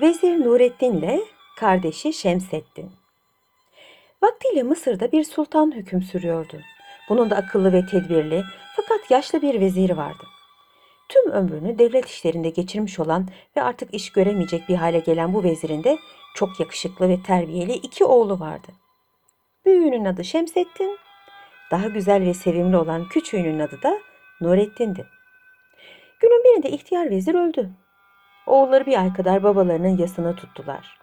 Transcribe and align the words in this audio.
Vezir 0.00 0.40
Nurettin 0.40 0.92
ile 0.92 1.20
kardeşi 1.56 2.12
Şemseddin. 2.12 2.90
Vaktiyle 4.22 4.62
Mısır'da 4.62 5.12
bir 5.12 5.24
sultan 5.24 5.74
hüküm 5.74 6.02
sürüyordu. 6.02 6.60
Bunun 7.08 7.30
da 7.30 7.36
akıllı 7.36 7.72
ve 7.72 7.86
tedbirli 7.86 8.42
fakat 8.76 9.10
yaşlı 9.10 9.42
bir 9.42 9.60
veziri 9.60 9.96
vardı. 9.96 10.22
Tüm 11.08 11.30
ömrünü 11.30 11.78
devlet 11.78 12.06
işlerinde 12.06 12.50
geçirmiş 12.50 13.00
olan 13.00 13.28
ve 13.56 13.62
artık 13.62 13.94
iş 13.94 14.12
göremeyecek 14.12 14.68
bir 14.68 14.74
hale 14.74 14.98
gelen 14.98 15.34
bu 15.34 15.42
vezirin 15.42 15.84
de 15.84 15.98
çok 16.34 16.60
yakışıklı 16.60 17.08
ve 17.08 17.22
terbiyeli 17.22 17.72
iki 17.72 18.04
oğlu 18.04 18.40
vardı. 18.40 18.68
Büyüğünün 19.64 20.04
adı 20.04 20.24
Şemseddin, 20.24 20.98
daha 21.70 21.88
güzel 21.88 22.22
ve 22.22 22.34
sevimli 22.34 22.76
olan 22.76 23.08
küçüğünün 23.08 23.58
adı 23.58 23.82
da 23.82 23.98
Nurettin'di. 24.40 25.06
Günün 26.20 26.44
birinde 26.44 26.70
ihtiyar 26.70 27.10
vezir 27.10 27.34
öldü. 27.34 27.70
Oğulları 28.50 28.86
bir 28.86 29.00
ay 29.00 29.12
kadar 29.12 29.42
babalarının 29.42 29.96
yasını 29.96 30.36
tuttular. 30.36 30.98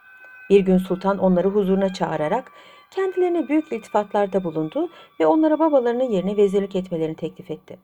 Bir 0.49 0.59
gün 0.59 0.77
sultan 0.77 1.17
onları 1.17 1.47
huzuruna 1.47 1.93
çağırarak 1.93 2.51
kendilerine 2.91 3.47
büyük 3.47 3.71
iltifatlarda 3.71 4.43
bulundu 4.43 4.89
ve 5.19 5.25
onlara 5.25 5.59
babalarının 5.59 6.03
yerine 6.03 6.37
vezirlik 6.37 6.75
etmelerini 6.75 7.15
teklif 7.15 7.51
etti. 7.51 7.79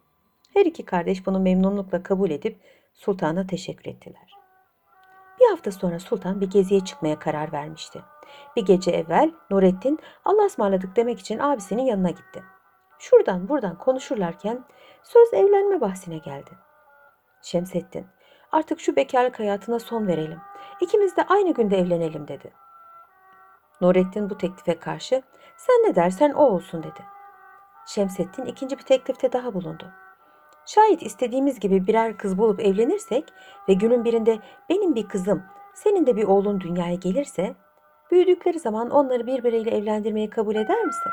Her 0.54 0.66
iki 0.66 0.86
kardeş 0.86 1.26
bunu 1.26 1.40
memnunlukla 1.40 2.04
kabul 2.04 2.30
edip 2.30 2.60
sultana 2.94 3.48
teşekkür 3.48 3.92
ettiler. 3.92 4.34
Bir 5.40 5.50
hafta 5.50 5.72
sonra 5.72 6.00
sultan 6.00 6.42
bir 6.42 6.50
geziye 6.50 6.80
çıkmaya 6.80 7.20
karar 7.20 7.52
vermişti. 7.52 8.02
Bir 8.56 8.66
gece 8.66 8.92
evvel 8.92 9.32
Nurettin 9.52 10.00
Allah'a 10.26 10.46
ısmarladık 10.46 10.96
demek 10.96 11.20
için 11.20 11.40
abisinin 11.40 11.84
yanına 11.84 12.10
gitti. 12.10 12.44
Şuradan 13.00 13.50
buradan 13.50 13.78
konuşurlarken 13.78 14.66
söz 15.04 15.34
evlenme 15.34 15.82
bahsine 15.82 16.18
geldi. 16.18 16.52
Şemsettin, 17.42 18.06
artık 18.54 18.80
şu 18.80 18.96
bekarlık 18.96 19.40
hayatına 19.40 19.80
son 19.80 20.08
verelim. 20.08 20.42
İkimiz 20.82 21.18
de 21.18 21.24
aynı 21.24 21.54
günde 21.54 21.78
evlenelim 21.78 22.28
dedi. 22.28 22.54
Nurettin 23.82 24.30
bu 24.30 24.38
teklife 24.38 24.80
karşı 24.80 25.22
sen 25.58 25.76
ne 25.76 25.96
dersen 25.96 26.32
o 26.32 26.46
olsun 26.46 26.84
dedi. 26.84 27.00
Şemsettin 27.88 28.46
ikinci 28.46 28.78
bir 28.78 28.84
teklifte 28.84 29.32
daha 29.32 29.54
bulundu. 29.54 29.92
Şayet 30.66 31.04
istediğimiz 31.04 31.60
gibi 31.60 31.88
birer 31.88 32.18
kız 32.18 32.38
bulup 32.38 32.60
evlenirsek 32.60 33.34
ve 33.70 33.74
günün 33.74 34.06
birinde 34.06 34.40
benim 34.70 34.96
bir 34.96 35.08
kızım, 35.08 35.44
senin 35.74 36.06
de 36.06 36.16
bir 36.16 36.24
oğlun 36.24 36.62
dünyaya 36.62 36.96
gelirse, 36.96 37.56
büyüdükleri 38.12 38.60
zaman 38.60 38.90
onları 38.90 39.28
birbiriyle 39.28 39.72
evlendirmeyi 39.72 40.30
kabul 40.30 40.56
eder 40.56 40.84
misin? 40.84 41.12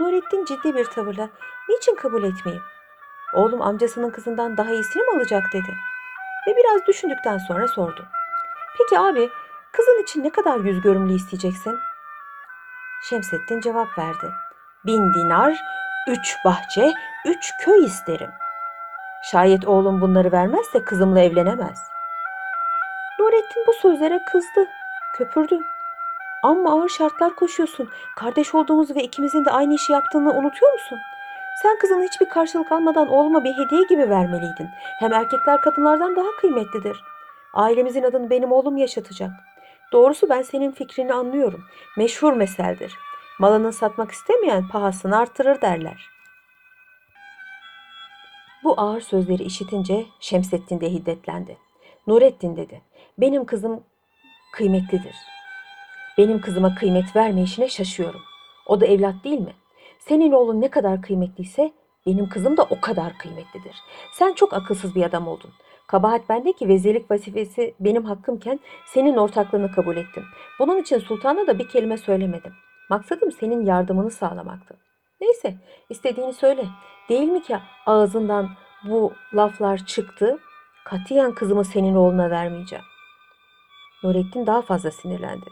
Nurettin 0.00 0.44
ciddi 0.44 0.74
bir 0.74 0.84
tavırla, 0.84 1.30
niçin 1.68 1.94
kabul 1.94 2.22
etmeyeyim? 2.22 2.64
Oğlum 3.34 3.62
amcasının 3.62 4.10
kızından 4.10 4.56
daha 4.56 4.72
iyisini 4.72 5.02
mi 5.02 5.08
alacak 5.16 5.42
dedi. 5.52 5.89
Ve 6.46 6.56
biraz 6.56 6.86
düşündükten 6.86 7.38
sonra 7.38 7.68
sordu. 7.68 8.06
Peki 8.78 8.98
abi, 9.00 9.30
kızın 9.72 10.02
için 10.02 10.24
ne 10.24 10.30
kadar 10.30 10.60
yüz 10.60 10.80
görümlü 10.80 11.12
isteyeceksin? 11.12 11.78
Şemsettin 13.08 13.60
cevap 13.60 13.98
verdi. 13.98 14.30
Bin 14.86 15.14
dinar, 15.14 15.62
üç 16.08 16.36
bahçe, 16.44 16.92
üç 17.26 17.52
köy 17.64 17.84
isterim. 17.84 18.30
Şayet 19.22 19.68
oğlum 19.68 20.00
bunları 20.00 20.32
vermezse 20.32 20.84
kızımla 20.84 21.20
evlenemez. 21.20 21.78
Nurettin 23.20 23.64
bu 23.66 23.72
sözlere 23.72 24.20
kızdı, 24.32 24.66
köpürdü. 25.16 25.58
Ama 26.42 26.72
ağır 26.72 26.88
şartlar 26.88 27.34
koşuyorsun. 27.34 27.88
Kardeş 28.16 28.54
olduğumuzu 28.54 28.94
ve 28.94 29.02
ikimizin 29.02 29.44
de 29.44 29.50
aynı 29.50 29.74
işi 29.74 29.92
yaptığını 29.92 30.32
unutuyor 30.32 30.72
musun? 30.72 30.98
Sen 31.62 31.78
kızını 31.78 32.04
hiçbir 32.04 32.28
karşılık 32.28 32.72
almadan 32.72 33.08
oğluma 33.08 33.44
bir 33.44 33.52
hediye 33.52 33.82
gibi 33.88 34.10
vermeliydin. 34.10 34.68
Hem 34.98 35.12
erkekler 35.12 35.60
kadınlardan 35.60 36.16
daha 36.16 36.30
kıymetlidir. 36.40 37.02
Ailemizin 37.54 38.02
adını 38.02 38.30
benim 38.30 38.52
oğlum 38.52 38.76
yaşatacak. 38.76 39.30
Doğrusu 39.92 40.28
ben 40.28 40.42
senin 40.42 40.70
fikrini 40.70 41.14
anlıyorum. 41.14 41.64
Meşhur 41.96 42.32
meseldir. 42.32 42.94
Malını 43.38 43.72
satmak 43.72 44.10
istemeyen 44.10 44.68
pahasını 44.68 45.18
artırır 45.18 45.60
derler. 45.60 46.10
Bu 48.64 48.80
ağır 48.80 49.00
sözleri 49.00 49.42
işitince 49.42 50.06
Şemsettin 50.20 50.80
de 50.80 50.90
hiddetlendi. 50.90 51.56
Nurettin 52.06 52.56
dedi. 52.56 52.82
Benim 53.18 53.44
kızım 53.44 53.84
kıymetlidir. 54.52 55.16
Benim 56.18 56.40
kızıma 56.40 56.74
kıymet 56.74 57.16
vermeyişine 57.16 57.68
şaşıyorum. 57.68 58.20
O 58.66 58.80
da 58.80 58.86
evlat 58.86 59.14
değil 59.24 59.40
mi? 59.40 59.54
Senin 60.00 60.32
oğlun 60.32 60.60
ne 60.60 60.70
kadar 60.70 61.02
kıymetliyse 61.02 61.72
benim 62.06 62.28
kızım 62.28 62.56
da 62.56 62.62
o 62.62 62.80
kadar 62.80 63.18
kıymetlidir. 63.18 63.76
Sen 64.12 64.32
çok 64.32 64.52
akılsız 64.54 64.94
bir 64.94 65.02
adam 65.02 65.28
oldun. 65.28 65.50
Kabahat 65.86 66.28
bende 66.28 66.52
ki 66.52 66.68
vezirlik 66.68 67.10
vazifesi 67.10 67.74
benim 67.80 68.04
hakkımken 68.04 68.60
senin 68.86 69.16
ortaklığını 69.16 69.72
kabul 69.72 69.96
ettim. 69.96 70.24
Bunun 70.58 70.76
için 70.76 70.98
sultana 70.98 71.46
da 71.46 71.58
bir 71.58 71.68
kelime 71.68 71.98
söylemedim. 71.98 72.52
Maksadım 72.90 73.32
senin 73.32 73.64
yardımını 73.64 74.10
sağlamaktı. 74.10 74.76
Neyse 75.20 75.54
istediğini 75.88 76.32
söyle. 76.32 76.64
Değil 77.08 77.28
mi 77.28 77.42
ki 77.42 77.56
ağzından 77.86 78.48
bu 78.84 79.12
laflar 79.34 79.86
çıktı? 79.86 80.38
Katiyen 80.84 81.34
kızımı 81.34 81.64
senin 81.64 81.94
oğluna 81.94 82.30
vermeyeceğim. 82.30 82.84
Nurettin 84.02 84.46
daha 84.46 84.62
fazla 84.62 84.90
sinirlendi. 84.90 85.46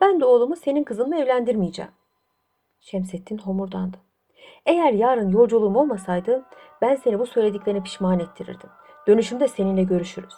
Ben 0.00 0.20
de 0.20 0.24
oğlumu 0.24 0.56
senin 0.56 0.84
kızınla 0.84 1.16
evlendirmeyeceğim. 1.16 1.90
Şemsettin 2.80 3.38
homurdandı. 3.38 3.96
Eğer 4.66 4.92
yarın 4.92 5.28
yolculuğum 5.28 5.76
olmasaydı 5.76 6.44
ben 6.82 6.94
seni 6.94 7.18
bu 7.18 7.26
söylediklerine 7.26 7.82
pişman 7.82 8.20
ettirirdim. 8.20 8.70
Dönüşümde 9.06 9.48
seninle 9.48 9.82
görüşürüz. 9.82 10.34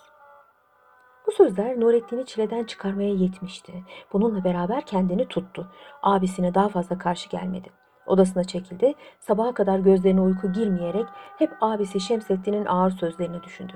Bu 1.26 1.32
sözler 1.32 1.80
Nurettin'i 1.80 2.26
çileden 2.26 2.64
çıkarmaya 2.64 3.14
yetmişti. 3.14 3.72
Bununla 4.12 4.44
beraber 4.44 4.86
kendini 4.86 5.28
tuttu. 5.28 5.72
Abisine 6.02 6.54
daha 6.54 6.68
fazla 6.68 6.98
karşı 6.98 7.28
gelmedi. 7.28 7.70
Odasına 8.06 8.44
çekildi. 8.44 8.94
Sabaha 9.20 9.54
kadar 9.54 9.78
gözlerine 9.78 10.20
uyku 10.20 10.52
girmeyerek 10.52 11.06
hep 11.38 11.52
abisi 11.60 12.00
Şemsettin'in 12.00 12.64
ağır 12.64 12.90
sözlerini 12.90 13.42
düşündü. 13.42 13.74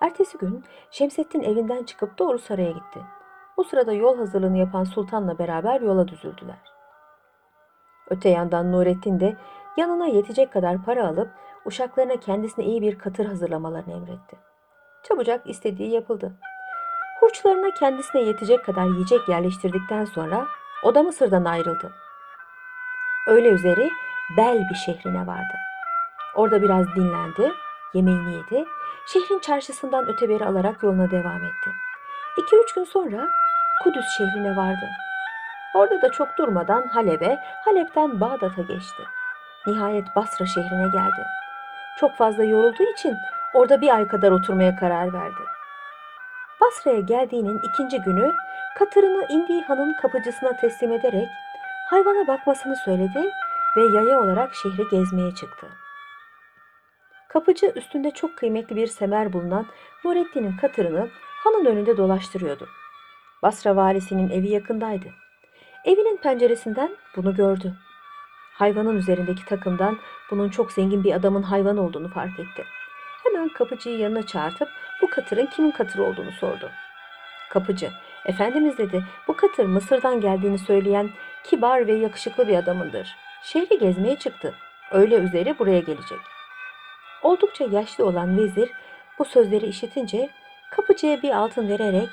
Ertesi 0.00 0.38
gün 0.38 0.64
Şemsettin 0.90 1.42
evinden 1.42 1.84
çıkıp 1.84 2.18
doğru 2.18 2.38
saraya 2.38 2.70
gitti. 2.70 3.00
Bu 3.56 3.64
sırada 3.64 3.92
yol 3.92 4.16
hazırlığını 4.16 4.58
yapan 4.58 4.84
sultanla 4.84 5.38
beraber 5.38 5.80
yola 5.80 6.08
düzüldüler. 6.08 6.73
Öte 8.10 8.28
yandan 8.28 8.72
Nurettin 8.72 9.20
de 9.20 9.36
yanına 9.76 10.06
yetecek 10.06 10.52
kadar 10.52 10.82
para 10.84 11.08
alıp 11.08 11.30
uşaklarına 11.64 12.16
kendisine 12.16 12.64
iyi 12.64 12.82
bir 12.82 12.98
katır 12.98 13.26
hazırlamalarını 13.26 13.92
emretti. 13.92 14.36
Çabucak 15.02 15.50
istediği 15.50 15.90
yapıldı. 15.90 16.32
Hurçlarına 17.20 17.74
kendisine 17.74 18.22
yetecek 18.22 18.64
kadar 18.64 18.84
yiyecek 18.84 19.28
yerleştirdikten 19.28 20.04
sonra 20.04 20.46
o 20.82 20.94
da 20.94 21.02
Mısır'dan 21.02 21.44
ayrıldı. 21.44 21.92
Öğle 23.26 23.48
üzeri 23.48 23.90
Bel 24.36 24.68
bir 24.70 24.74
şehrine 24.74 25.26
vardı. 25.26 25.54
Orada 26.34 26.62
biraz 26.62 26.86
dinlendi, 26.96 27.52
yemeğini 27.94 28.34
yedi, 28.34 28.64
şehrin 29.06 29.38
çarşısından 29.38 30.08
öteberi 30.08 30.44
alarak 30.44 30.82
yoluna 30.82 31.10
devam 31.10 31.44
etti. 31.44 31.70
İki 32.38 32.56
üç 32.56 32.74
gün 32.74 32.84
sonra 32.84 33.28
Kudüs 33.82 34.04
şehrine 34.18 34.56
vardı. 34.56 34.86
Orada 35.74 36.02
da 36.02 36.12
çok 36.12 36.38
durmadan 36.38 36.88
Halep'e, 36.88 37.38
Halep'ten 37.64 38.20
Bağdat'a 38.20 38.62
geçti. 38.62 39.02
Nihayet 39.66 40.16
Basra 40.16 40.46
şehrine 40.46 40.88
geldi. 40.92 41.26
Çok 42.00 42.16
fazla 42.16 42.44
yorulduğu 42.44 42.92
için 42.92 43.16
orada 43.54 43.80
bir 43.80 43.94
ay 43.94 44.08
kadar 44.08 44.30
oturmaya 44.30 44.76
karar 44.76 45.12
verdi. 45.12 45.42
Basra'ya 46.60 47.00
geldiğinin 47.00 47.58
ikinci 47.58 47.98
günü 47.98 48.32
katırını 48.78 49.26
indiği 49.28 49.62
hanın 49.62 49.92
kapıcısına 50.02 50.56
teslim 50.56 50.92
ederek 50.92 51.28
hayvana 51.90 52.26
bakmasını 52.26 52.76
söyledi 52.76 53.30
ve 53.76 53.96
yaya 53.96 54.20
olarak 54.20 54.54
şehri 54.54 54.88
gezmeye 54.90 55.34
çıktı. 55.34 55.66
Kapıcı 57.28 57.72
üstünde 57.76 58.10
çok 58.10 58.36
kıymetli 58.36 58.76
bir 58.76 58.86
semer 58.86 59.32
bulunan 59.32 59.66
Nurettin'in 60.04 60.56
katırını 60.56 61.08
hanın 61.44 61.64
önünde 61.64 61.96
dolaştırıyordu. 61.96 62.68
Basra 63.42 63.76
valisinin 63.76 64.30
evi 64.30 64.48
yakındaydı. 64.48 65.23
Evinin 65.84 66.16
penceresinden 66.16 66.96
bunu 67.16 67.34
gördü. 67.34 67.72
Hayvanın 68.54 68.96
üzerindeki 68.96 69.44
takımdan 69.44 69.98
bunun 70.30 70.48
çok 70.48 70.72
zengin 70.72 71.04
bir 71.04 71.12
adamın 71.12 71.42
hayvan 71.42 71.76
olduğunu 71.76 72.08
fark 72.08 72.40
etti. 72.40 72.64
Hemen 73.24 73.48
kapıcıyı 73.48 73.98
yanına 73.98 74.26
çağırtıp 74.26 74.68
bu 75.02 75.10
katırın 75.10 75.46
kimin 75.46 75.70
katırı 75.70 76.02
olduğunu 76.02 76.32
sordu. 76.32 76.70
Kapıcı, 77.50 77.90
efendimiz 78.24 78.78
dedi, 78.78 79.04
bu 79.28 79.36
katır 79.36 79.64
Mısır'dan 79.64 80.20
geldiğini 80.20 80.58
söyleyen 80.58 81.10
kibar 81.44 81.86
ve 81.86 81.92
yakışıklı 81.92 82.48
bir 82.48 82.56
adamındır. 82.56 83.16
Şehri 83.42 83.78
gezmeye 83.78 84.16
çıktı. 84.16 84.54
Öyle 84.90 85.16
üzeri 85.16 85.58
buraya 85.58 85.80
gelecek. 85.80 86.18
Oldukça 87.22 87.64
yaşlı 87.64 88.06
olan 88.06 88.38
vezir 88.38 88.70
bu 89.18 89.24
sözleri 89.24 89.66
işitince 89.66 90.30
kapıcıya 90.70 91.22
bir 91.22 91.30
altın 91.30 91.68
vererek 91.68 92.08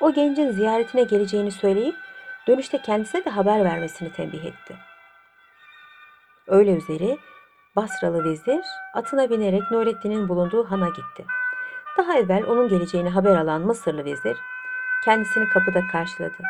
o 0.00 0.12
gencin 0.12 0.50
ziyaretine 0.50 1.02
geleceğini 1.02 1.52
söyleyip 1.52 2.05
dönüşte 2.48 2.82
kendisine 2.82 3.24
de 3.24 3.30
haber 3.30 3.64
vermesini 3.64 4.12
tembih 4.12 4.44
etti. 4.44 4.76
Öyle 6.46 6.76
üzeri 6.76 7.18
Basralı 7.76 8.24
vezir 8.24 8.64
atına 8.94 9.30
binerek 9.30 9.70
Nurettin'in 9.70 10.28
bulunduğu 10.28 10.70
hana 10.70 10.88
gitti. 10.88 11.24
Daha 11.98 12.18
evvel 12.18 12.44
onun 12.44 12.68
geleceğini 12.68 13.08
haber 13.08 13.36
alan 13.36 13.62
Mısırlı 13.62 14.04
vezir, 14.04 14.36
kendisini 15.04 15.48
kapıda 15.48 15.86
karşıladı. 15.92 16.42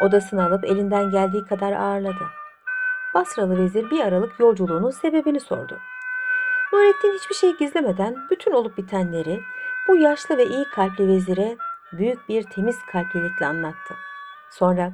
Odasını 0.00 0.44
alıp 0.44 0.64
elinden 0.64 1.10
geldiği 1.10 1.44
kadar 1.44 1.72
ağırladı. 1.72 2.26
Basralı 3.14 3.58
vezir 3.58 3.90
bir 3.90 4.00
aralık 4.00 4.40
yolculuğunun 4.40 4.90
sebebini 4.90 5.40
sordu. 5.40 5.78
Nurettin 6.72 7.18
hiçbir 7.18 7.34
şey 7.34 7.56
gizlemeden 7.56 8.16
bütün 8.30 8.52
olup 8.52 8.78
bitenleri 8.78 9.40
bu 9.88 9.96
yaşlı 9.96 10.36
ve 10.36 10.46
iyi 10.46 10.64
kalpli 10.64 11.08
vezire 11.08 11.56
büyük 11.92 12.28
bir 12.28 12.42
temiz 12.42 12.76
kalplilikle 12.92 13.46
anlattı. 13.46 13.94
Sonra 14.50 14.92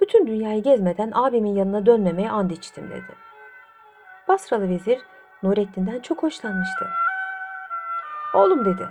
bütün 0.00 0.26
dünyayı 0.26 0.62
gezmeden 0.62 1.10
abimin 1.14 1.54
yanına 1.54 1.86
dönmemeye 1.86 2.30
and 2.30 2.50
içtim 2.50 2.90
dedi. 2.90 3.16
Basralı 4.28 4.68
vezir 4.68 4.98
Nurettin'den 5.42 6.00
çok 6.00 6.22
hoşlanmıştı. 6.22 6.88
Oğlum 8.34 8.64
dedi, 8.64 8.88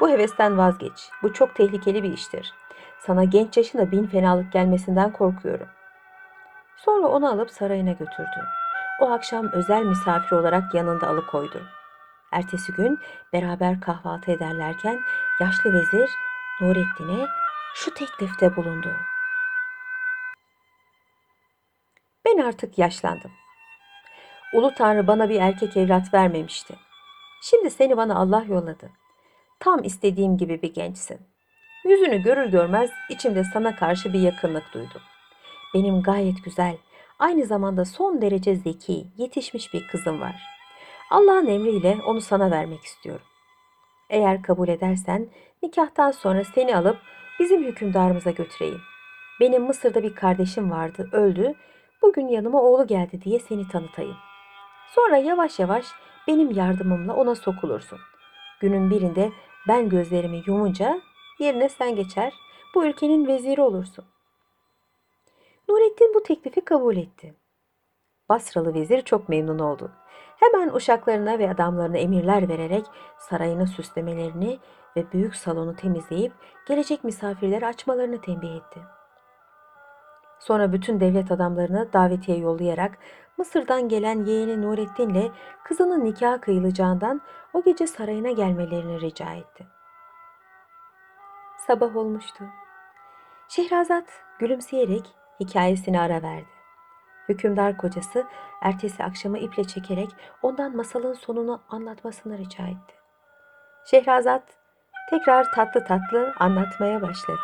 bu 0.00 0.08
hevesten 0.08 0.58
vazgeç. 0.58 1.10
Bu 1.22 1.32
çok 1.32 1.54
tehlikeli 1.54 2.02
bir 2.02 2.12
iştir. 2.12 2.54
Sana 2.98 3.24
genç 3.24 3.56
yaşında 3.56 3.90
bin 3.90 4.06
fenalık 4.06 4.52
gelmesinden 4.52 5.12
korkuyorum. 5.12 5.68
Sonra 6.76 7.06
onu 7.06 7.28
alıp 7.28 7.50
sarayına 7.50 7.92
götürdü. 7.92 8.44
O 9.00 9.10
akşam 9.10 9.52
özel 9.52 9.82
misafir 9.82 10.36
olarak 10.36 10.74
yanında 10.74 11.08
alıkoydu. 11.08 11.62
Ertesi 12.32 12.72
gün 12.72 12.98
beraber 13.32 13.80
kahvaltı 13.80 14.30
ederlerken 14.30 15.00
yaşlı 15.40 15.72
vezir 15.72 16.10
Nurettin'e 16.60 17.26
şu 17.74 17.94
teklifte 17.94 18.56
bulundu. 18.56 18.88
Ben 22.38 22.44
artık 22.44 22.78
yaşlandım. 22.78 23.30
Ulu 24.54 24.74
Tanrı 24.74 25.06
bana 25.06 25.28
bir 25.28 25.40
erkek 25.40 25.76
evlat 25.76 26.14
vermemişti. 26.14 26.74
Şimdi 27.42 27.70
seni 27.70 27.96
bana 27.96 28.16
Allah 28.16 28.44
yolladı. 28.48 28.90
Tam 29.60 29.84
istediğim 29.84 30.38
gibi 30.38 30.62
bir 30.62 30.74
gençsin. 30.74 31.18
Yüzünü 31.84 32.22
görür 32.22 32.46
görmez 32.46 32.90
içimde 33.10 33.44
sana 33.44 33.76
karşı 33.76 34.12
bir 34.12 34.20
yakınlık 34.20 34.74
duydum. 34.74 35.02
Benim 35.74 36.02
gayet 36.02 36.44
güzel, 36.44 36.76
aynı 37.18 37.44
zamanda 37.46 37.84
son 37.84 38.22
derece 38.22 38.56
zeki, 38.56 39.06
yetişmiş 39.16 39.74
bir 39.74 39.88
kızım 39.88 40.20
var. 40.20 40.42
Allah'ın 41.10 41.46
emriyle 41.46 41.96
onu 42.06 42.20
sana 42.20 42.50
vermek 42.50 42.84
istiyorum. 42.84 43.26
Eğer 44.10 44.42
kabul 44.42 44.68
edersen 44.68 45.28
nikahtan 45.62 46.10
sonra 46.10 46.44
seni 46.44 46.76
alıp 46.76 46.98
bizim 47.40 47.64
hükümdarımıza 47.64 48.30
götüreyim. 48.30 48.80
Benim 49.40 49.62
Mısır'da 49.62 50.02
bir 50.02 50.14
kardeşim 50.14 50.70
vardı, 50.70 51.08
öldü. 51.12 51.54
Bugün 52.02 52.28
yanıma 52.28 52.62
oğlu 52.62 52.86
geldi 52.86 53.22
diye 53.22 53.38
seni 53.38 53.68
tanıtayım. 53.68 54.16
Sonra 54.94 55.16
yavaş 55.16 55.58
yavaş 55.58 55.86
benim 56.28 56.50
yardımımla 56.50 57.14
ona 57.14 57.34
sokulursun. 57.34 57.98
Günün 58.60 58.90
birinde 58.90 59.32
ben 59.68 59.88
gözlerimi 59.88 60.42
yumunca 60.46 61.00
yerine 61.38 61.68
sen 61.68 61.96
geçer, 61.96 62.34
bu 62.74 62.84
ülkenin 62.84 63.26
veziri 63.26 63.60
olursun. 63.60 64.04
Nurettin 65.68 66.14
bu 66.14 66.22
teklifi 66.22 66.60
kabul 66.60 66.96
etti. 66.96 67.34
Basralı 68.28 68.74
vezir 68.74 69.02
çok 69.02 69.28
memnun 69.28 69.58
oldu. 69.58 69.92
Hemen 70.36 70.68
uşaklarına 70.68 71.38
ve 71.38 71.50
adamlarına 71.50 71.98
emirler 71.98 72.48
vererek 72.48 72.84
sarayını 73.18 73.66
süslemelerini 73.66 74.58
ve 74.96 75.12
büyük 75.12 75.34
salonu 75.34 75.76
temizleyip 75.76 76.32
gelecek 76.68 77.04
misafirleri 77.04 77.66
açmalarını 77.66 78.20
tembih 78.20 78.56
etti. 78.56 78.97
Sonra 80.38 80.72
bütün 80.72 81.00
devlet 81.00 81.32
adamlarına 81.32 81.92
davetiye 81.92 82.38
yollayarak 82.38 82.98
Mısır'dan 83.38 83.88
gelen 83.88 84.24
yeğeni 84.24 84.62
Nurettin 84.62 85.08
ile 85.08 85.30
kızının 85.64 86.04
nikah 86.04 86.40
kıyılacağından 86.40 87.20
o 87.54 87.62
gece 87.62 87.86
sarayına 87.86 88.30
gelmelerini 88.30 89.00
rica 89.00 89.32
etti. 89.32 89.66
Sabah 91.66 91.96
olmuştu. 91.96 92.44
Şehrazat 93.48 94.04
gülümseyerek 94.38 95.14
hikayesini 95.40 96.00
ara 96.00 96.22
verdi. 96.22 96.48
Hükümdar 97.28 97.76
kocası 97.76 98.24
ertesi 98.62 99.04
akşamı 99.04 99.38
iple 99.38 99.64
çekerek 99.64 100.08
ondan 100.42 100.76
masalın 100.76 101.14
sonunu 101.14 101.62
anlatmasını 101.68 102.38
rica 102.38 102.64
etti. 102.64 102.94
Şehrazat 103.84 104.42
tekrar 105.10 105.52
tatlı 105.54 105.84
tatlı 105.84 106.34
anlatmaya 106.38 107.02
başladı. 107.02 107.40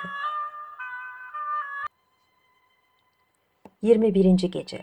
21. 3.84 4.50
Gece 4.50 4.82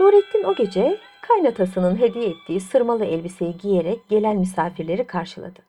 Nurettin 0.00 0.42
o 0.44 0.54
gece 0.54 0.98
kaynatasının 1.22 2.00
hediye 2.00 2.28
ettiği 2.28 2.60
sırmalı 2.60 3.04
elbiseyi 3.04 3.58
giyerek 3.58 4.08
gelen 4.08 4.36
misafirleri 4.36 5.06
karşıladı. 5.06 5.60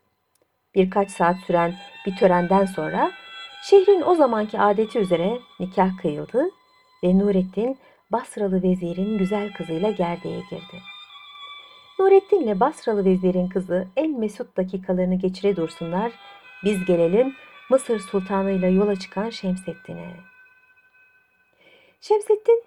Birkaç 0.75 1.11
saat 1.11 1.37
süren 1.37 1.73
bir 2.05 2.15
törenden 2.15 2.65
sonra 2.65 3.11
şehrin 3.63 4.01
o 4.01 4.15
zamanki 4.15 4.59
adeti 4.59 4.99
üzere 4.99 5.39
nikah 5.59 5.97
kıyıldı 6.01 6.49
ve 7.03 7.19
Nurettin 7.19 7.77
Basralı 8.11 8.63
vezirin 8.63 9.17
güzel 9.17 9.53
kızıyla 9.53 9.91
gerdeğe 9.91 10.39
girdi. 10.39 10.81
Nurettin 11.99 12.41
ile 12.41 12.59
Basralı 12.59 13.05
vezirin 13.05 13.47
kızı 13.47 13.87
en 13.95 14.19
mesut 14.19 14.57
dakikalarını 14.57 15.15
geçire 15.15 15.55
dursunlar, 15.55 16.11
biz 16.63 16.85
gelelim 16.85 17.35
Mısır 17.69 17.99
sultanıyla 17.99 18.67
yola 18.67 18.95
çıkan 18.95 19.29
Şemseddin'e. 19.29 20.36
Şemseddin 22.01 22.63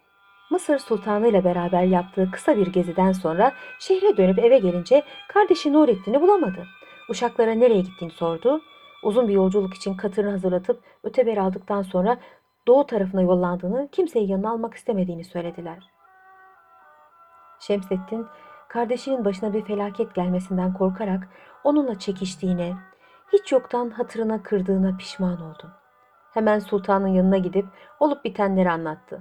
Mısır 0.51 0.79
Sultanı 0.79 1.29
ile 1.29 1.45
beraber 1.45 1.83
yaptığı 1.83 2.31
kısa 2.31 2.57
bir 2.57 2.67
geziden 2.67 3.13
sonra 3.13 3.53
şehre 3.79 4.17
dönüp 4.17 4.39
eve 4.39 4.59
gelince 4.59 5.03
kardeşi 5.29 5.73
Nurettin'i 5.73 6.21
bulamadı. 6.21 6.67
Uşaklara 7.09 7.53
nereye 7.53 7.81
gittiğini 7.81 8.11
sordu. 8.11 8.61
Uzun 9.03 9.29
bir 9.29 9.33
yolculuk 9.33 9.75
için 9.75 9.95
katırını 9.97 10.31
hazırlatıp 10.31 10.83
öteber 11.03 11.37
aldıktan 11.37 11.83
sonra 11.83 12.19
doğu 12.67 12.87
tarafına 12.87 13.23
yollandığını, 13.23 13.89
kimseyi 13.93 14.31
yanına 14.31 14.51
almak 14.51 14.75
istemediğini 14.75 15.25
söylediler. 15.25 15.91
Şemsettin, 17.61 18.27
kardeşinin 18.69 19.25
başına 19.25 19.53
bir 19.53 19.65
felaket 19.65 20.15
gelmesinden 20.15 20.75
korkarak 20.75 21.29
onunla 21.65 21.99
çekiştiğine, 21.99 22.77
hiç 23.33 23.53
yoktan 23.53 23.91
hatırına 23.91 24.43
kırdığına 24.43 24.97
pişman 24.97 25.41
oldu. 25.41 25.80
Hemen 26.35 26.59
sultanın 26.59 27.09
yanına 27.09 27.39
gidip 27.39 27.67
olup 28.01 28.25
bitenleri 28.25 28.71
anlattı. 28.71 29.21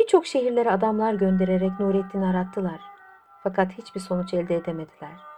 Birçok 0.00 0.26
şehirlere 0.26 0.70
adamlar 0.70 1.14
göndererek 1.14 1.80
Nurettin'i 1.80 2.26
arattılar. 2.26 2.80
Fakat 3.42 3.72
hiçbir 3.72 4.00
sonuç 4.00 4.34
elde 4.34 4.56
edemediler. 4.56 5.34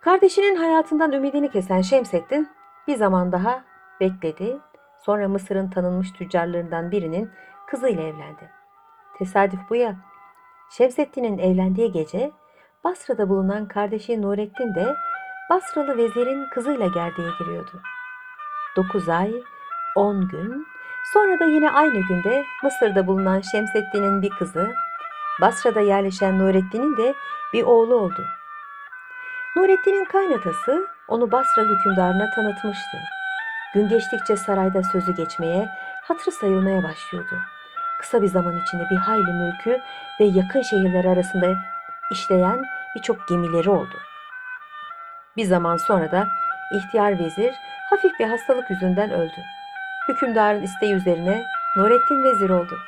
Kardeşinin 0.00 0.56
hayatından 0.56 1.12
ümidini 1.12 1.50
kesen 1.50 1.80
Şemseddin 1.80 2.48
bir 2.88 2.96
zaman 2.96 3.32
daha 3.32 3.64
bekledi. 4.00 4.58
Sonra 4.98 5.28
Mısır'ın 5.28 5.70
tanınmış 5.70 6.12
tüccarlarından 6.12 6.90
birinin 6.90 7.30
kızıyla 7.66 8.02
evlendi. 8.02 8.50
Tesadüf 9.18 9.60
bu 9.70 9.76
ya. 9.76 9.96
Şemseddin'in 10.70 11.38
evlendiği 11.38 11.92
gece 11.92 12.30
Basra'da 12.84 13.28
bulunan 13.28 13.68
kardeşi 13.68 14.22
Nurettin 14.22 14.74
de 14.74 14.94
Basralı 15.50 15.96
vezirin 15.96 16.46
kızıyla 16.54 16.86
gerdeğe 16.86 17.28
giriyordu. 17.38 17.82
Dokuz 18.76 19.08
ay, 19.08 19.42
on 19.96 20.28
gün, 20.28 20.66
sonra 21.12 21.38
da 21.40 21.44
yine 21.44 21.70
aynı 21.70 22.00
günde 22.00 22.44
Mısır'da 22.62 23.06
bulunan 23.06 23.40
Şemseddin'in 23.40 24.22
bir 24.22 24.30
kızı, 24.30 24.70
Basra'da 25.40 25.80
yerleşen 25.80 26.38
Nurettin'in 26.38 26.96
de 26.96 27.14
bir 27.52 27.62
oğlu 27.62 27.94
oldu. 27.94 28.24
Nurettin'in 29.56 30.04
kaynatası 30.04 30.88
onu 31.08 31.32
Basra 31.32 31.62
hükümdarına 31.62 32.30
tanıtmıştı. 32.30 32.96
Gün 33.74 33.88
geçtikçe 33.88 34.36
sarayda 34.36 34.82
sözü 34.82 35.14
geçmeye, 35.14 35.68
hatırı 36.02 36.30
sayılmaya 36.30 36.82
başlıyordu. 36.82 37.38
Kısa 38.00 38.22
bir 38.22 38.26
zaman 38.26 38.58
içinde 38.58 38.86
bir 38.90 38.96
hayli 38.96 39.32
mülkü 39.32 39.80
ve 40.20 40.24
yakın 40.24 40.62
şehirler 40.62 41.04
arasında 41.04 41.54
işleyen 42.10 42.64
birçok 42.96 43.28
gemileri 43.28 43.70
oldu. 43.70 43.94
Bir 45.36 45.44
zaman 45.44 45.76
sonra 45.76 46.10
da 46.10 46.28
ihtiyar 46.72 47.18
vezir 47.18 47.54
hafif 47.90 48.18
bir 48.20 48.24
hastalık 48.24 48.70
yüzünden 48.70 49.10
öldü. 49.10 49.44
Hükümdarın 50.08 50.62
isteği 50.62 50.94
üzerine 50.94 51.44
Nurettin 51.76 52.24
vezir 52.24 52.50
oldu. 52.50 52.78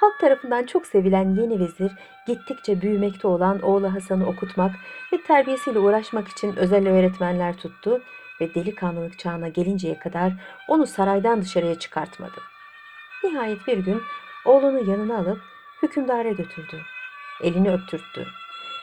Halk 0.00 0.18
tarafından 0.20 0.66
çok 0.66 0.86
sevilen 0.86 1.34
yeni 1.34 1.60
vezir 1.60 1.92
gittikçe 2.26 2.80
büyümekte 2.80 3.28
olan 3.28 3.60
oğlu 3.60 3.94
Hasan'ı 3.94 4.26
okutmak 4.26 4.72
ve 5.12 5.22
terbiyesiyle 5.22 5.78
uğraşmak 5.78 6.28
için 6.28 6.56
özel 6.56 6.88
öğretmenler 6.88 7.56
tuttu 7.56 8.02
ve 8.40 8.54
delikanlılık 8.54 9.18
çağına 9.18 9.48
gelinceye 9.48 9.98
kadar 9.98 10.32
onu 10.68 10.86
saraydan 10.86 11.42
dışarıya 11.42 11.78
çıkartmadı. 11.78 12.40
Nihayet 13.24 13.66
bir 13.66 13.78
gün 13.78 14.02
oğlunu 14.44 14.90
yanına 14.90 15.18
alıp 15.18 15.40
hükümdara 15.82 16.30
götürdü. 16.30 16.80
Elini 17.42 17.72
öptürttü. 17.72 18.26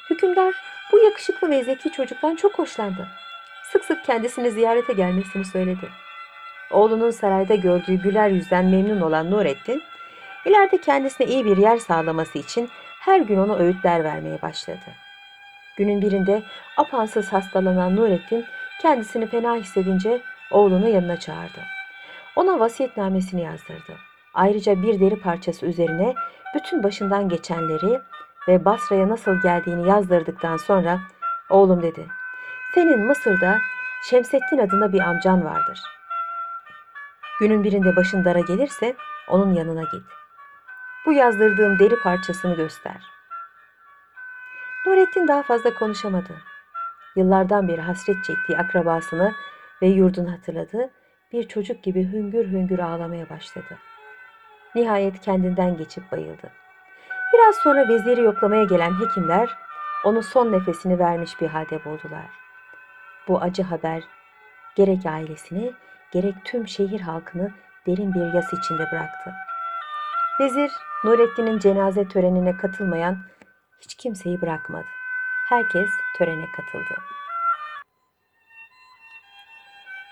Hükümdar 0.10 0.56
bu 0.92 1.00
yakışıklı 1.00 1.50
ve 1.50 1.64
zeki 1.64 1.92
çocuktan 1.92 2.36
çok 2.36 2.60
hoşlandı. 2.60 3.08
Sık 3.72 3.86
sık 3.86 4.06
kendisini 4.06 4.52
ziyarete 4.52 4.94
gelmesini 4.94 5.46
söyledi. 5.46 5.90
Oğlunun 6.72 7.12
sarayda 7.12 7.56
gördüğü 7.56 7.94
güler 7.94 8.30
yüzden 8.30 8.66
memnun 8.66 9.02
olan 9.02 9.32
Nurettin, 9.32 9.84
ileride 10.46 10.78
kendisine 10.78 11.28
iyi 11.28 11.46
bir 11.46 11.58
yer 11.58 11.78
sağlaması 11.78 12.38
için 12.38 12.70
her 13.00 13.20
gün 13.20 13.38
ona 13.38 13.56
öğütler 13.56 14.04
vermeye 14.04 14.42
başladı. 14.42 14.86
Günün 15.78 16.02
birinde 16.02 16.44
apansız 16.78 17.34
hastalanan 17.34 17.96
Nurettin 17.96 18.46
kendisini 18.82 19.28
fena 19.28 19.56
hissedince 19.56 20.22
oğlunu 20.52 20.88
yanına 20.88 21.20
çağırdı. 21.20 21.62
Ona 22.36 22.60
vasiyetnamesini 22.60 23.42
yazdırdı. 23.42 23.98
Ayrıca 24.34 24.82
bir 24.82 25.00
deri 25.00 25.20
parçası 25.20 25.66
üzerine 25.66 26.14
bütün 26.56 26.84
başından 26.84 27.30
geçenleri 27.30 28.00
ve 28.48 28.66
Basra'ya 28.66 29.10
nasıl 29.10 29.42
geldiğini 29.42 29.88
yazdırdıktan 29.88 30.58
sonra 30.58 31.00
oğlum 31.50 31.84
dedi. 31.84 32.08
Senin 32.76 33.00
Mısır'da 33.00 33.60
Şemsettin 34.10 34.58
adında 34.58 34.94
bir 34.94 35.00
amcan 35.00 35.46
vardır. 35.46 35.80
Günün 37.40 37.64
birinde 37.64 37.96
başın 37.96 38.26
dara 38.26 38.40
gelirse 38.40 38.96
onun 39.30 39.54
yanına 39.54 39.82
git. 39.82 40.04
Bu 41.06 41.14
yazdırdığım 41.14 41.80
deri 41.80 42.00
parçasını 42.00 42.56
göster. 42.56 43.02
Nurettin 44.86 45.28
daha 45.28 45.44
fazla 45.44 45.74
konuşamadı. 45.74 46.34
Yıllardan 47.16 47.68
beri 47.68 47.82
hasret 47.82 48.24
çektiği 48.24 48.58
akrabasını 48.58 49.34
ve 49.82 49.88
yurdunu 49.88 50.32
hatırladı. 50.32 50.90
Bir 51.32 51.48
çocuk 51.48 51.84
gibi 51.84 52.04
hüngür 52.04 52.46
hüngür 52.46 52.80
ağlamaya 52.80 53.30
başladı. 53.30 53.78
Nihayet 54.76 55.22
kendinden 55.22 55.78
geçip 55.78 56.12
bayıldı. 56.12 56.52
Biraz 57.34 57.56
sonra 57.56 57.88
veziri 57.88 58.22
yoklamaya 58.22 58.64
gelen 58.64 58.92
hekimler 59.00 59.50
onu 60.04 60.24
son 60.24 60.52
nefesini 60.52 61.00
vermiş 61.00 61.42
bir 61.42 61.48
halde 61.48 61.86
buldular. 61.86 62.45
Bu 63.28 63.42
acı 63.42 63.64
haber 63.64 64.04
gerek 64.76 65.06
ailesini 65.06 65.72
gerek 66.14 66.36
tüm 66.46 66.68
şehir 66.68 67.00
halkını 67.00 67.52
derin 67.88 68.14
bir 68.14 68.34
yas 68.34 68.54
içinde 68.54 68.92
bıraktı. 68.92 69.34
Vezir 70.40 70.72
Nurettin'in 71.04 71.60
cenaze 71.60 72.08
törenine 72.08 72.58
katılmayan 72.58 73.18
hiç 73.82 73.96
kimseyi 73.96 74.42
bırakmadı. 74.42 74.86
Herkes 75.50 75.90
törene 76.18 76.46
katıldı. 76.56 77.02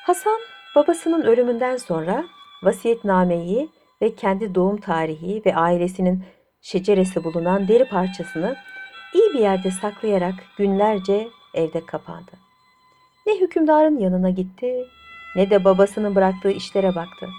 Hasan 0.06 0.40
babasının 0.76 1.22
ölümünden 1.22 1.78
sonra 1.78 2.24
vasiyetnameyi 2.64 3.70
ve 4.02 4.16
kendi 4.16 4.56
doğum 4.56 4.78
tarihi 4.78 5.42
ve 5.46 5.56
ailesinin 5.56 6.26
şeceresi 6.62 7.24
bulunan 7.24 7.68
deri 7.68 7.86
parçasını 7.86 8.56
iyi 9.14 9.34
bir 9.34 9.40
yerde 9.40 9.72
saklayarak 9.72 10.36
günlerce 10.58 11.28
evde 11.54 11.86
kapandı. 11.86 12.43
Ne 13.26 13.42
hükümdarın 13.42 14.00
yanına 14.00 14.30
gitti 14.30 14.88
ne 15.36 15.50
de 15.50 15.64
babasının 15.64 16.16
bıraktığı 16.16 16.52
işlere 16.52 16.96
baktı. 16.96 17.30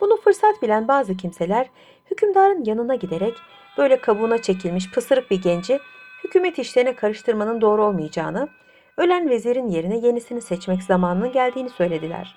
Bunu 0.00 0.16
fırsat 0.16 0.62
bilen 0.62 0.88
bazı 0.88 1.16
kimseler 1.16 1.70
hükümdarın 2.10 2.64
yanına 2.64 2.94
giderek 2.94 3.34
böyle 3.78 4.00
kabuğuna 4.00 4.42
çekilmiş 4.42 4.90
pısırık 4.90 5.30
bir 5.30 5.42
genci 5.42 5.78
hükümet 6.24 6.58
işlerine 6.58 6.96
karıştırmanın 6.96 7.60
doğru 7.60 7.84
olmayacağını, 7.84 8.48
ölen 8.96 9.30
vezirin 9.30 9.68
yerine 9.68 9.98
yenisini 9.98 10.40
seçmek 10.40 10.82
zamanının 10.82 11.32
geldiğini 11.32 11.70
söylediler. 11.70 12.36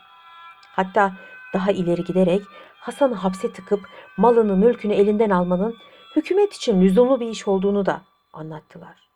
Hatta 0.76 1.14
daha 1.54 1.72
ileri 1.72 2.04
giderek 2.04 2.42
Hasan'ı 2.76 3.16
hapse 3.16 3.54
tıkıp 3.54 3.80
malını 4.18 4.56
mülkünü 4.56 4.94
elinden 4.94 5.30
almanın 5.30 5.76
hükümet 6.16 6.54
için 6.54 6.82
lüzumlu 6.82 7.20
bir 7.20 7.28
iş 7.28 7.48
olduğunu 7.48 7.86
da 7.86 8.02
anlattılar. 8.34 9.10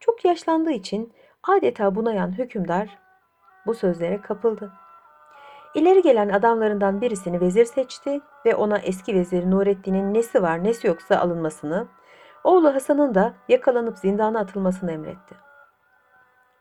Çok 0.00 0.24
yaşlandığı 0.24 0.72
için 0.72 1.12
adeta 1.48 1.94
bunayan 1.94 2.38
hükümdar 2.38 2.98
bu 3.66 3.74
sözlere 3.74 4.20
kapıldı. 4.20 4.72
İleri 5.74 6.02
gelen 6.02 6.28
adamlarından 6.28 7.00
birisini 7.00 7.40
vezir 7.40 7.64
seçti 7.64 8.20
ve 8.46 8.54
ona 8.54 8.78
eski 8.78 9.14
vezir 9.14 9.50
Nurettin'in 9.50 10.14
nesi 10.14 10.42
var 10.42 10.64
nesi 10.64 10.86
yoksa 10.86 11.16
alınmasını, 11.16 11.86
oğlu 12.44 12.74
Hasan'ın 12.74 13.14
da 13.14 13.34
yakalanıp 13.48 13.98
zindana 13.98 14.38
atılmasını 14.38 14.92
emretti. 14.92 15.34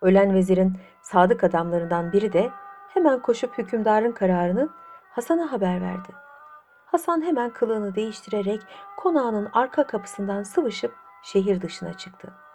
Ölen 0.01 0.33
vezirin 0.33 0.77
sadık 1.01 1.43
adamlarından 1.43 2.11
biri 2.11 2.33
de 2.33 2.49
hemen 2.93 3.19
koşup 3.19 3.57
hükümdarın 3.57 4.11
kararını 4.11 4.69
Hasan'a 5.09 5.51
haber 5.51 5.81
verdi. 5.81 6.09
Hasan 6.85 7.21
hemen 7.21 7.49
kılığını 7.49 7.95
değiştirerek 7.95 8.61
konağının 8.97 9.49
arka 9.53 9.87
kapısından 9.87 10.43
sıvışıp 10.43 10.95
şehir 11.23 11.61
dışına 11.61 11.93
çıktı. 11.93 12.46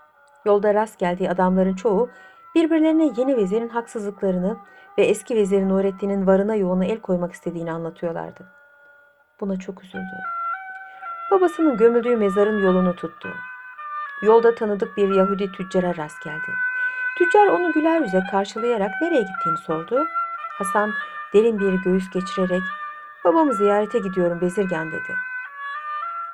Yolda 0.44 0.74
rast 0.74 0.98
geldiği 0.98 1.30
adamların 1.30 1.74
çoğu 1.74 2.10
birbirlerine 2.54 3.10
yeni 3.16 3.36
vezirin 3.36 3.68
haksızlıklarını 3.68 4.56
ve 4.98 5.02
eski 5.02 5.36
vezir 5.36 5.68
Nurettin'in 5.68 6.26
varına 6.26 6.54
yoğuna 6.54 6.84
el 6.84 7.00
koymak 7.00 7.32
istediğini 7.32 7.72
anlatıyorlardı. 7.72 8.46
Buna 9.40 9.58
çok 9.58 9.84
üzüldü. 9.84 10.16
Babasının 11.30 11.76
gömüldüğü 11.76 12.16
mezarın 12.16 12.62
yolunu 12.62 12.96
tuttu. 12.96 13.28
Yolda 14.22 14.54
tanıdık 14.54 14.96
bir 14.96 15.14
Yahudi 15.14 15.52
tüccara 15.52 15.96
rast 15.96 16.22
geldi. 16.24 16.52
Tüccar 17.18 17.46
onu 17.46 17.72
güler 17.72 18.00
yüze 18.00 18.20
karşılayarak 18.30 18.90
nereye 19.02 19.22
gittiğini 19.22 19.58
sordu. 19.58 20.06
Hasan 20.58 20.92
derin 21.34 21.58
bir 21.58 21.72
göğüs 21.72 22.10
geçirerek 22.10 22.62
babamı 23.24 23.54
ziyarete 23.54 23.98
gidiyorum 23.98 24.40
Bezirgen 24.40 24.92
dedi. 24.92 25.14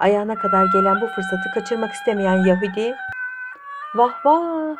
Ayağına 0.00 0.34
kadar 0.34 0.64
gelen 0.64 1.00
bu 1.00 1.06
fırsatı 1.06 1.50
kaçırmak 1.54 1.92
istemeyen 1.92 2.44
Yahudi 2.44 2.94
vah 3.94 4.24
vah 4.24 4.76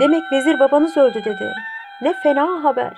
demek 0.00 0.32
vezir 0.32 0.60
babanız 0.60 0.96
öldü 0.96 1.24
dedi. 1.24 1.52
Ne 2.02 2.14
fena 2.22 2.64
haber. 2.64 2.92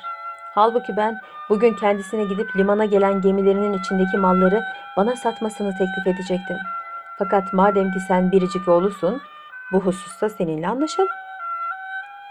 Halbuki 0.55 0.97
ben 0.97 1.21
bugün 1.49 1.75
kendisine 1.75 2.25
gidip 2.25 2.57
limana 2.57 2.85
gelen 2.85 3.21
gemilerinin 3.21 3.73
içindeki 3.73 4.17
malları 4.17 4.65
bana 4.97 5.17
satmasını 5.17 5.71
teklif 5.71 6.07
edecektim. 6.07 6.57
Fakat 7.19 7.53
madem 7.53 7.93
ki 7.93 8.01
sen 8.09 8.33
biricik 8.33 8.69
oğlusun, 8.69 9.23
bu 9.73 9.81
hususta 9.81 10.29
seninle 10.29 10.69
anlaşalım. 10.69 11.09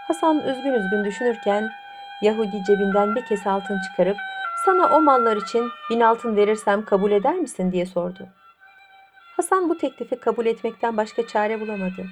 Hasan 0.08 0.38
üzgün 0.38 0.72
üzgün 0.72 1.04
düşünürken 1.04 1.70
Yahudi 2.22 2.64
cebinden 2.66 3.14
bir 3.14 3.24
kese 3.24 3.50
altın 3.50 3.80
çıkarıp 3.80 4.16
sana 4.64 4.96
o 4.96 5.00
mallar 5.00 5.36
için 5.36 5.70
bin 5.90 6.00
altın 6.00 6.36
verirsem 6.36 6.84
kabul 6.84 7.10
eder 7.10 7.34
misin 7.34 7.72
diye 7.72 7.86
sordu. 7.86 8.28
Hasan 9.36 9.68
bu 9.68 9.78
teklifi 9.78 10.20
kabul 10.20 10.46
etmekten 10.46 10.96
başka 10.96 11.26
çare 11.26 11.60
bulamadı. 11.60 12.06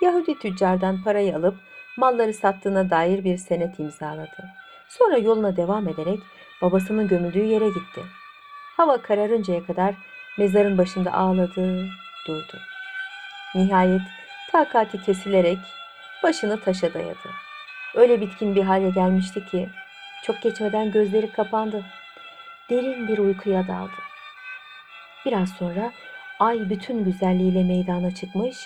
Yahudi 0.00 0.38
tüccardan 0.38 1.02
parayı 1.02 1.36
alıp 1.36 1.54
malları 1.96 2.34
sattığına 2.34 2.90
dair 2.90 3.24
bir 3.24 3.36
senet 3.36 3.78
imzaladı. 3.78 4.44
Sonra 4.88 5.18
yoluna 5.18 5.56
devam 5.56 5.88
ederek 5.88 6.20
babasının 6.62 7.08
gömüldüğü 7.08 7.44
yere 7.44 7.68
gitti. 7.68 8.02
Hava 8.76 9.02
kararıncaya 9.02 9.66
kadar 9.66 9.94
mezarın 10.38 10.78
başında 10.78 11.12
ağladı, 11.12 11.86
durdu. 12.26 12.58
Nihayet 13.54 14.00
takati 14.52 15.02
kesilerek 15.02 15.58
başını 16.22 16.60
taşa 16.60 16.94
dayadı. 16.94 17.30
Öyle 17.94 18.20
bitkin 18.20 18.54
bir 18.54 18.62
hale 18.62 18.90
gelmişti 18.90 19.44
ki 19.46 19.68
çok 20.24 20.42
geçmeden 20.42 20.92
gözleri 20.92 21.32
kapandı. 21.32 21.84
Derin 22.70 23.08
bir 23.08 23.18
uykuya 23.18 23.68
daldı. 23.68 24.02
Biraz 25.26 25.48
sonra 25.50 25.92
ay 26.40 26.70
bütün 26.70 27.04
güzelliğiyle 27.04 27.64
meydana 27.64 28.14
çıkmış, 28.14 28.56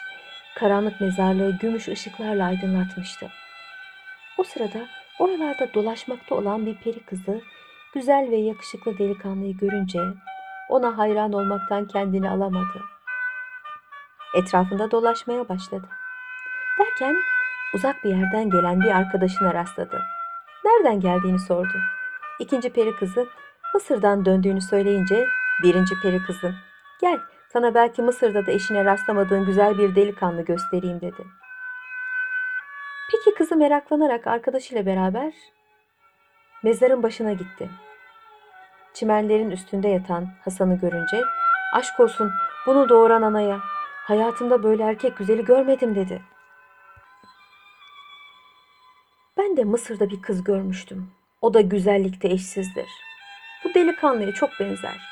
karanlık 0.59 1.00
mezarlığı 1.00 1.59
gümüş 1.59 1.88
ışıklarla 1.88 2.45
aydınlatmıştı. 2.45 3.28
O 4.38 4.45
sırada 4.45 4.87
oralarda 5.19 5.75
dolaşmakta 5.75 6.35
olan 6.35 6.66
bir 6.66 6.75
peri 6.75 7.00
kızı 7.00 7.40
güzel 7.95 8.30
ve 8.30 8.37
yakışıklı 8.37 8.99
delikanlıyı 8.99 9.57
görünce 9.57 10.00
ona 10.69 10.99
hayran 10.99 11.33
olmaktan 11.33 11.87
kendini 11.88 12.30
alamadı. 12.30 12.83
Etrafında 14.35 14.90
dolaşmaya 14.90 15.49
başladı. 15.49 15.88
Derken 16.78 17.16
uzak 17.75 18.04
bir 18.04 18.11
yerden 18.11 18.50
gelen 18.50 18.80
bir 18.80 18.90
arkadaşına 18.90 19.54
rastladı. 19.54 20.02
Nereden 20.64 21.00
geldiğini 21.00 21.38
sordu. 21.38 21.80
İkinci 22.38 22.71
peri 22.71 22.97
kızı 22.97 23.26
Mısır'dan 23.75 24.25
döndüğünü 24.25 24.61
söyleyince 24.61 25.26
birinci 25.62 26.00
peri 26.00 26.23
kızı 26.23 26.54
gel 27.00 27.19
sana 27.52 27.75
belki 27.75 28.02
Mısır'da 28.02 28.47
da 28.47 28.50
eşine 28.50 28.85
rastlamadığın 28.85 29.47
güzel 29.47 29.78
bir 29.78 29.95
delikanlı 29.95 30.42
göstereyim 30.42 31.00
dedi. 31.00 31.25
Peki 33.11 33.35
kızı 33.38 33.57
meraklanarak 33.57 34.26
arkadaşıyla 34.26 34.87
beraber 34.87 35.33
mezarın 36.62 37.02
başına 37.02 37.33
gitti. 37.33 37.71
Çimenlerin 38.95 39.50
üstünde 39.50 39.88
yatan 39.88 40.28
Hasan'ı 40.45 40.78
görünce 40.78 41.23
aşk 41.75 42.00
olsun 42.00 42.30
bunu 42.66 42.88
doğuran 42.88 43.23
anaya 43.23 43.61
hayatımda 44.07 44.62
böyle 44.62 44.83
erkek 44.83 45.16
güzeli 45.16 45.45
görmedim 45.45 45.95
dedi. 45.95 46.23
Ben 49.38 49.57
de 49.57 49.64
Mısır'da 49.64 50.11
bir 50.11 50.23
kız 50.23 50.45
görmüştüm. 50.45 51.11
O 51.40 51.54
da 51.54 51.61
güzellikte 51.61 52.28
eşsizdir. 52.28 52.88
Bu 53.64 53.75
delikanlıya 53.75 54.35
çok 54.35 54.50
benzer. 54.61 55.10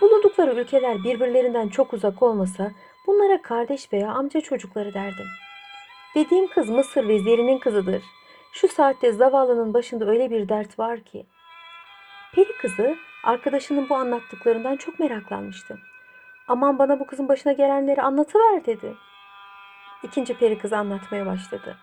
Bulundukları 0.00 0.60
ülkeler 0.60 1.04
birbirlerinden 1.04 1.68
çok 1.68 1.92
uzak 1.92 2.22
olmasa 2.22 2.70
bunlara 3.06 3.42
kardeş 3.42 3.92
veya 3.92 4.10
amca 4.10 4.40
çocukları 4.40 4.94
derdim. 4.94 5.26
Dediğim 6.14 6.46
kız 6.46 6.68
Mısır 6.68 7.08
vezirinin 7.08 7.58
kızıdır. 7.58 8.02
Şu 8.52 8.68
saatte 8.68 9.12
zavallının 9.12 9.74
başında 9.74 10.06
öyle 10.06 10.30
bir 10.30 10.48
dert 10.48 10.78
var 10.78 11.00
ki. 11.00 11.26
Peri 12.34 12.56
kızı 12.56 12.96
arkadaşının 13.24 13.88
bu 13.88 13.94
anlattıklarından 13.94 14.76
çok 14.76 14.98
meraklanmıştı. 14.98 15.78
Aman 16.48 16.78
bana 16.78 17.00
bu 17.00 17.06
kızın 17.06 17.28
başına 17.28 17.52
gelenleri 17.52 18.02
anlatıver 18.02 18.66
dedi. 18.66 18.94
İkinci 20.02 20.34
peri 20.38 20.58
kız 20.58 20.72
anlatmaya 20.72 21.26
başladı. 21.26 21.76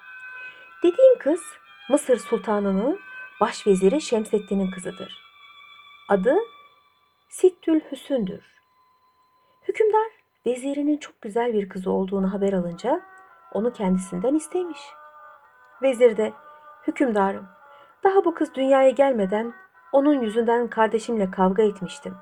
Dediğim 0.83 1.19
kız 1.19 1.41
Mısır 1.89 2.17
sultanını 2.17 2.97
başveziri 3.41 4.01
Şemseddin'in 4.01 4.71
kızıdır. 4.71 5.21
Adı 6.09 6.37
Sittül 7.29 7.81
Hüsündür. 7.91 8.43
Hükümdar 9.67 10.07
vezirinin 10.45 10.97
çok 10.97 11.21
güzel 11.21 11.53
bir 11.53 11.69
kızı 11.69 11.91
olduğunu 11.91 12.33
haber 12.33 12.53
alınca 12.53 13.01
onu 13.53 13.73
kendisinden 13.73 14.35
istemiş. 14.35 14.79
Vezir 15.81 16.17
de 16.17 16.33
hükümdarım 16.87 17.47
daha 18.03 18.25
bu 18.25 18.33
kız 18.33 18.53
dünyaya 18.53 18.89
gelmeden 18.89 19.53
onun 19.91 20.21
yüzünden 20.21 20.67
kardeşimle 20.67 21.31
kavga 21.31 21.63
etmiştim. 21.63 22.15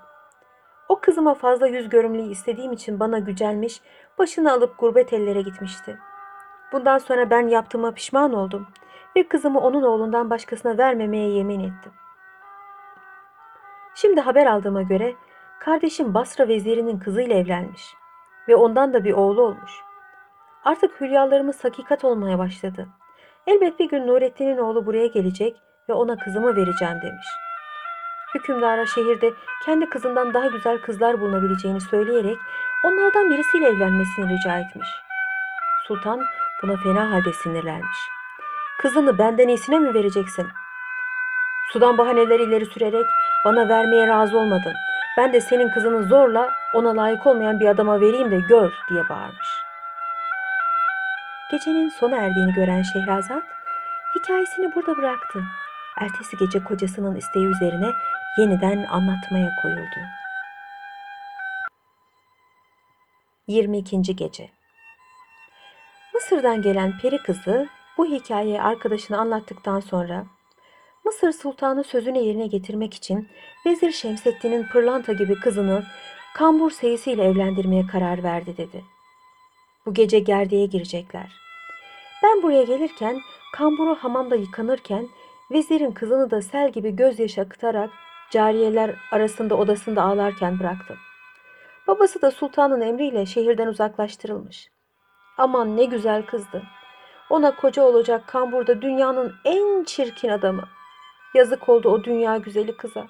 O 0.89 0.99
kızıma 0.99 1.33
fazla 1.33 1.67
yüz 1.67 1.89
görümlüğü 1.89 2.31
istediğim 2.31 2.71
için 2.71 2.99
bana 2.99 3.19
gücenmiş, 3.19 3.81
başını 4.17 4.51
alıp 4.51 4.77
gurbet 4.79 5.13
ellere 5.13 5.41
gitmişti. 5.41 5.99
Bundan 6.71 6.97
sonra 6.97 7.29
ben 7.29 7.47
yaptığıma 7.47 7.91
pişman 7.91 8.33
oldum 8.33 8.67
ve 9.15 9.27
kızımı 9.27 9.59
onun 9.59 9.83
oğlundan 9.83 10.29
başkasına 10.29 10.77
vermemeye 10.77 11.29
yemin 11.29 11.59
ettim. 11.59 11.91
Şimdi 13.95 14.21
haber 14.21 14.45
aldığıma 14.45 14.81
göre 14.81 15.15
kardeşim 15.59 16.13
Basra 16.13 16.47
vezirinin 16.47 16.99
kızıyla 16.99 17.35
evlenmiş 17.35 17.95
ve 18.47 18.55
ondan 18.55 18.93
da 18.93 19.03
bir 19.03 19.13
oğlu 19.13 19.41
olmuş. 19.41 19.71
Artık 20.63 21.01
hülyalarımız 21.01 21.63
hakikat 21.63 22.05
olmaya 22.05 22.39
başladı. 22.39 22.87
Elbet 23.47 23.79
bir 23.79 23.89
gün 23.89 24.07
Nurettin'in 24.07 24.57
oğlu 24.57 24.85
buraya 24.85 25.07
gelecek 25.07 25.57
ve 25.89 25.93
ona 25.93 26.17
kızımı 26.17 26.55
vereceğim 26.55 27.01
demiş. 27.03 27.27
Hükümdara 28.35 28.85
şehirde 28.85 29.33
kendi 29.65 29.89
kızından 29.89 30.33
daha 30.33 30.47
güzel 30.47 30.77
kızlar 30.77 31.21
bulunabileceğini 31.21 31.81
söyleyerek 31.81 32.37
onlardan 32.85 33.29
birisiyle 33.29 33.67
evlenmesini 33.67 34.29
rica 34.29 34.59
etmiş. 34.59 34.87
Sultan 35.87 36.21
buna 36.63 36.77
fena 36.77 37.11
halde 37.11 37.33
sinirlenmiş. 37.33 37.97
Kızını 38.77 39.17
benden 39.17 39.47
iyisine 39.47 39.79
mi 39.79 39.93
vereceksin? 39.93 40.47
Sudan 41.71 41.97
bahaneler 41.97 42.39
ileri 42.39 42.65
sürerek 42.65 43.05
bana 43.45 43.69
vermeye 43.69 44.07
razı 44.07 44.37
olmadın. 44.37 44.73
Ben 45.17 45.33
de 45.33 45.41
senin 45.41 45.69
kızını 45.69 46.03
zorla 46.03 46.51
ona 46.73 46.95
layık 46.95 47.27
olmayan 47.27 47.59
bir 47.59 47.67
adama 47.67 48.01
vereyim 48.01 48.31
de 48.31 48.39
gör 48.39 48.73
diye 48.89 49.09
bağırmış. 49.09 49.47
Gecenin 51.51 51.89
sona 51.89 52.15
erdiğini 52.17 52.53
gören 52.53 52.81
Şehrazat 52.81 53.43
hikayesini 54.15 54.75
burada 54.75 54.97
bıraktı. 54.97 55.43
Ertesi 56.01 56.37
gece 56.37 56.63
kocasının 56.63 57.15
isteği 57.15 57.45
üzerine 57.45 57.91
yeniden 58.37 58.83
anlatmaya 58.83 59.49
koyuldu. 59.61 59.99
22. 63.47 64.15
gece 64.15 64.49
Mısır'dan 66.13 66.61
gelen 66.61 66.97
peri 66.97 67.17
kızı 67.17 67.67
bu 67.97 68.05
hikayeyi 68.05 68.61
arkadaşına 68.61 69.17
anlattıktan 69.17 69.79
sonra 69.79 70.25
Mısır 71.05 71.31
sultanı 71.31 71.83
sözünü 71.83 72.17
yerine 72.17 72.47
getirmek 72.47 72.93
için 72.93 73.27
Vezir 73.65 73.91
Şemseddin'in 73.91 74.63
pırlanta 74.63 75.13
gibi 75.13 75.39
kızını 75.39 75.83
kambur 76.35 76.71
seyisiyle 76.71 77.23
evlendirmeye 77.23 77.87
karar 77.87 78.23
verdi 78.23 78.57
dedi. 78.57 78.83
Bu 79.85 79.93
gece 79.93 80.19
gerdeğe 80.19 80.65
girecekler. 80.65 81.31
Ben 82.23 82.43
buraya 82.43 82.63
gelirken 82.63 83.21
kamburu 83.53 83.95
hamamda 83.95 84.35
yıkanırken 84.35 85.07
vezirin 85.51 85.91
kızını 85.91 86.31
da 86.31 86.41
sel 86.41 86.71
gibi 86.71 86.95
gözyaşı 86.95 87.41
akıtarak 87.41 87.89
cariyeler 88.31 88.95
arasında 89.11 89.55
odasında 89.55 90.03
ağlarken 90.03 90.59
bıraktım. 90.59 90.97
Babası 91.87 92.21
da 92.21 92.31
sultanın 92.31 92.81
emriyle 92.81 93.25
şehirden 93.25 93.67
uzaklaştırılmış. 93.67 94.69
Aman 95.37 95.77
ne 95.77 95.85
güzel 95.85 96.25
kızdı. 96.25 96.63
Ona 97.29 97.55
koca 97.55 97.83
olacak 97.83 98.27
kamburda 98.27 98.81
dünyanın 98.81 99.33
en 99.45 99.83
çirkin 99.83 100.29
adamı. 100.29 100.74
Yazık 101.35 101.69
oldu 101.69 101.89
o 101.89 102.03
dünya 102.03 102.37
güzeli 102.37 102.77
kıza. 102.77 103.07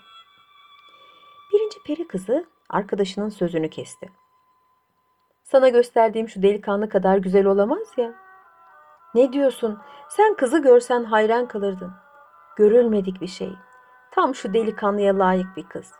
Birinci 1.53 1.83
peri 1.83 2.07
kızı 2.07 2.45
arkadaşının 2.69 3.29
sözünü 3.29 3.69
kesti. 3.69 4.09
Sana 5.43 5.69
gösterdiğim 5.69 6.29
şu 6.29 6.41
delikanlı 6.41 6.89
kadar 6.89 7.17
güzel 7.17 7.45
olamaz 7.45 7.87
ya. 7.97 8.13
Ne 9.15 9.33
diyorsun? 9.33 9.79
Sen 10.09 10.35
kızı 10.35 10.61
görsen 10.61 11.03
hayran 11.03 11.47
kalırdın. 11.47 11.91
Görülmedik 12.55 13.21
bir 13.21 13.27
şey. 13.27 13.53
Tam 14.11 14.35
şu 14.35 14.53
delikanlıya 14.53 15.19
layık 15.19 15.57
bir 15.57 15.69
kız. 15.69 15.91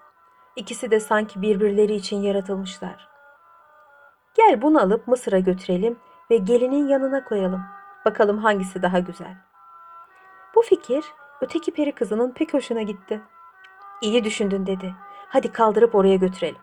İkisi 0.55 0.91
de 0.91 0.99
sanki 0.99 1.41
birbirleri 1.41 1.93
için 1.95 2.17
yaratılmışlar. 2.17 3.09
Gel 4.33 4.61
bunu 4.61 4.81
alıp 4.81 5.07
Mısır'a 5.07 5.39
götürelim 5.39 5.99
ve 6.31 6.37
gelinin 6.37 6.87
yanına 6.87 7.23
koyalım. 7.23 7.61
Bakalım 8.05 8.37
hangisi 8.37 8.81
daha 8.81 8.99
güzel. 8.99 9.37
Bu 10.55 10.61
fikir 10.61 11.05
öteki 11.41 11.71
peri 11.71 11.91
kızının 11.91 12.31
pek 12.31 12.53
hoşuna 12.53 12.81
gitti. 12.81 13.21
İyi 14.01 14.23
düşündün 14.23 14.65
dedi. 14.65 14.93
Hadi 15.29 15.51
kaldırıp 15.51 15.95
oraya 15.95 16.15
götürelim. 16.15 16.61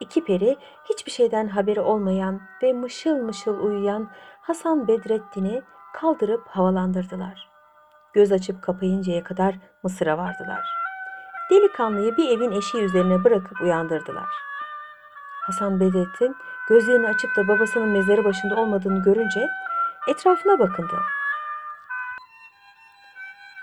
İki 0.00 0.24
peri 0.24 0.56
hiçbir 0.84 1.12
şeyden 1.12 1.48
haberi 1.48 1.80
olmayan 1.80 2.40
ve 2.62 2.72
mışıl 2.72 3.16
mışıl 3.16 3.64
uyuyan 3.64 4.10
Hasan 4.40 4.88
Bedrettin'i 4.88 5.62
kaldırıp 5.94 6.48
havalandırdılar. 6.48 7.48
Göz 8.12 8.32
açıp 8.32 8.62
kapayıncaya 8.62 9.24
kadar 9.24 9.54
Mısır'a 9.82 10.18
vardılar. 10.18 10.60
Delikanlıyı 11.50 12.16
bir 12.16 12.28
evin 12.28 12.50
eşiği 12.50 12.84
üzerine 12.84 13.24
bırakıp 13.24 13.60
uyandırdılar. 13.60 14.28
Hasan 15.46 15.80
Bedrettin 15.80 16.36
gözlerini 16.68 17.08
açıp 17.08 17.36
da 17.36 17.48
babasının 17.48 17.88
mezarı 17.88 18.24
başında 18.24 18.56
olmadığını 18.56 19.02
görünce 19.02 19.48
etrafına 20.08 20.58
bakındı. 20.58 20.96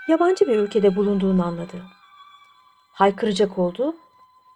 Yabancı 0.08 0.46
bir 0.46 0.56
ülkede 0.56 0.96
bulunduğunu 0.96 1.46
anladı. 1.46 1.82
Haykıracak 2.92 3.58
oldu. 3.58 3.96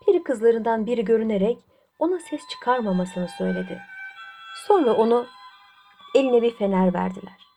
Peri 0.06 0.22
kızlarından 0.22 0.86
biri 0.86 1.04
görünerek 1.04 1.58
ona 1.98 2.18
ses 2.18 2.40
çıkarmamasını 2.50 3.28
söyledi. 3.38 3.80
Sonra 4.66 4.92
onu 4.92 5.26
eline 6.14 6.42
bir 6.42 6.56
fener 6.56 6.94
verdiler. 6.94 7.48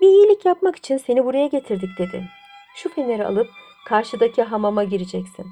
Bir 0.00 0.06
iyilik 0.06 0.44
yapmak 0.44 0.76
için 0.76 0.96
seni 0.96 1.24
buraya 1.24 1.46
getirdik 1.46 1.98
dedi. 1.98 2.28
Şu 2.74 2.88
feneri 2.88 3.26
alıp 3.26 3.50
karşıdaki 3.86 4.42
hamama 4.42 4.84
gireceksin. 4.84 5.46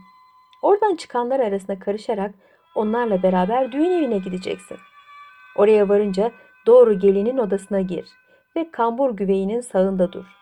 Oradan 0.63 0.97
çıkanlar 0.97 1.41
arasına 1.41 1.79
karışarak 1.79 2.35
onlarla 2.75 3.23
beraber 3.23 3.73
düğün 3.73 3.91
evine 3.91 4.19
gideceksin. 4.19 4.79
Oraya 5.57 5.89
varınca 5.89 6.33
doğru 6.67 6.99
gelinin 6.99 7.39
odasına 7.39 7.81
gir 7.81 8.09
ve 8.57 8.71
kambur 8.71 9.11
güveyinin 9.11 9.61
sağında 9.61 10.13
dur. 10.13 10.40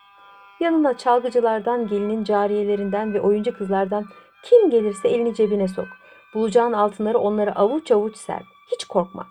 Yanına 0.60 0.96
çalgıcılardan, 0.96 1.88
gelinin 1.88 2.24
cariyelerinden 2.24 3.14
ve 3.14 3.20
oyuncu 3.20 3.58
kızlardan 3.58 4.04
kim 4.42 4.70
gelirse 4.70 5.08
elini 5.08 5.34
cebine 5.34 5.68
sok. 5.68 5.88
Bulacağın 6.34 6.72
altınları 6.72 7.18
onlara 7.18 7.56
avuç 7.56 7.90
avuç 7.90 8.16
ser. 8.16 8.42
Hiç 8.72 8.84
korkma. 8.84 9.26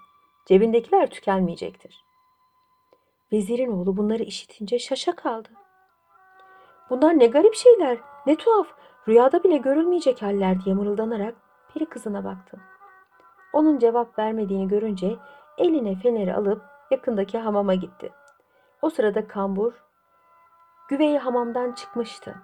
Cebindekiler 0.46 1.10
tükenmeyecektir. 1.10 2.04
Vezirin 3.32 3.72
oğlu 3.72 3.98
bunları 3.98 4.24
işitince 4.24 4.80
şaşa 4.80 5.16
kaldı. 5.16 5.50
Bunlar 6.90 7.20
ne 7.20 7.28
garip 7.28 7.56
şeyler, 7.56 7.98
ne 8.26 8.36
tuhaf, 8.36 8.68
rüyada 9.08 9.44
bile 9.44 9.58
görülmeyecek 9.58 10.22
haller 10.22 10.66
diye 10.66 10.76
mırıldanarak 10.76 11.36
peri 11.74 11.86
kızına 11.86 12.24
baktı. 12.24 12.58
Onun 13.54 13.80
cevap 13.80 14.20
vermediğini 14.20 14.68
görünce 14.68 15.16
eline 15.58 15.96
feneri 15.96 16.36
alıp 16.36 16.62
yakındaki 16.92 17.38
hamama 17.38 17.76
gitti. 17.76 18.12
O 18.82 18.90
sırada 18.90 19.28
kambur 19.28 19.74
güveyi 20.88 21.18
hamamdan 21.18 21.72
çıkmıştı. 21.72 22.36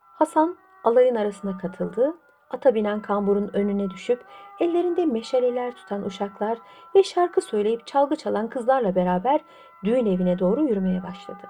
Hasan 0.00 0.56
alayın 0.84 1.14
arasına 1.14 1.58
katıldı. 1.58 2.14
Ata 2.50 2.74
binen 2.74 3.02
kamburun 3.02 3.50
önüne 3.52 3.90
düşüp 3.90 4.24
ellerinde 4.60 5.06
meşaleler 5.06 5.74
tutan 5.76 6.04
uşaklar 6.04 6.58
ve 6.94 7.02
şarkı 7.02 7.40
söyleyip 7.40 7.86
çalgı 7.86 8.16
çalan 8.16 8.48
kızlarla 8.48 8.94
beraber 8.94 9.40
düğün 9.84 10.06
evine 10.06 10.38
doğru 10.38 10.62
yürümeye 10.62 11.02
başladı. 11.02 11.48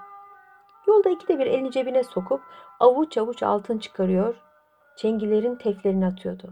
Yolda 0.87 1.11
ikide 1.11 1.39
bir 1.39 1.47
elini 1.47 1.71
cebine 1.71 2.05
sokup 2.05 2.43
avuç 2.81 3.19
avuç 3.19 3.43
altın 3.43 3.79
çıkarıyor, 3.79 4.35
çengilerin 4.97 5.57
teflerini 5.57 6.07
atıyordu. 6.07 6.51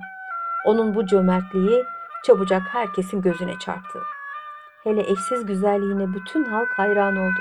Onun 0.67 0.95
bu 0.95 1.07
cömertliği 1.07 1.85
çabucak 2.25 2.63
herkesin 2.63 3.23
gözüne 3.23 3.59
çarptı. 3.59 3.99
Hele 4.85 5.01
eşsiz 5.01 5.47
güzelliğine 5.47 6.15
bütün 6.15 6.45
halk 6.45 6.69
hayran 6.77 7.17
oldu. 7.17 7.41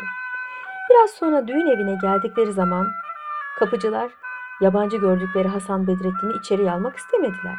Biraz 0.89 1.09
sonra 1.09 1.47
düğün 1.47 1.67
evine 1.67 1.95
geldikleri 2.01 2.53
zaman 2.53 2.87
kapıcılar 3.59 4.11
yabancı 4.61 4.97
gördükleri 4.97 5.47
Hasan 5.47 5.87
Bedrettin'i 5.87 6.33
içeri 6.33 6.71
almak 6.71 6.95
istemediler. 6.95 7.55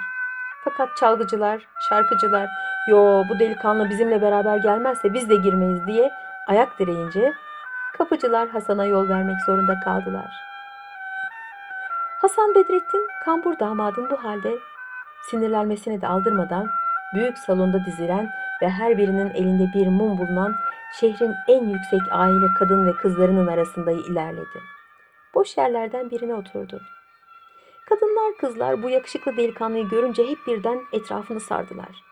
Fakat 0.64 0.96
çalgıcılar, 0.96 1.66
şarkıcılar, 1.88 2.48
yo 2.88 3.24
bu 3.28 3.38
delikanlı 3.38 3.90
bizimle 3.90 4.22
beraber 4.22 4.56
gelmezse 4.56 5.14
biz 5.14 5.30
de 5.30 5.36
girmeyiz 5.36 5.86
diye 5.86 6.12
ayak 6.46 6.78
direyince 6.78 7.32
kapıcılar 7.98 8.48
Hasan'a 8.48 8.84
yol 8.84 9.08
vermek 9.08 9.36
zorunda 9.46 9.80
kaldılar. 9.80 10.30
Hasan 12.20 12.54
Bedrettin 12.54 13.08
kambur 13.24 13.58
damadın 13.58 14.10
bu 14.10 14.24
halde 14.24 14.58
sinirlenmesine 15.30 16.00
de 16.00 16.06
aldırmadan 16.06 16.68
büyük 17.14 17.38
salonda 17.38 17.84
dizilen 17.84 18.30
ve 18.62 18.68
her 18.68 18.98
birinin 18.98 19.30
elinde 19.30 19.72
bir 19.74 19.86
mum 19.86 20.18
bulunan 20.18 20.54
şehrin 21.00 21.34
en 21.48 21.68
yüksek 21.68 22.00
aile 22.10 22.46
kadın 22.58 22.86
ve 22.86 22.92
kızlarının 22.92 23.46
arasında 23.46 23.90
ilerledi. 23.90 24.60
boş 25.34 25.56
yerlerden 25.56 26.10
birine 26.10 26.34
oturdu. 26.34 26.80
Kadınlar 27.88 28.36
kızlar 28.40 28.82
bu 28.82 28.90
yakışıklı 28.90 29.36
delikanlıyı 29.36 29.88
görünce 29.88 30.28
hep 30.28 30.38
birden 30.46 30.80
etrafını 30.92 31.40
sardılar. 31.40 32.04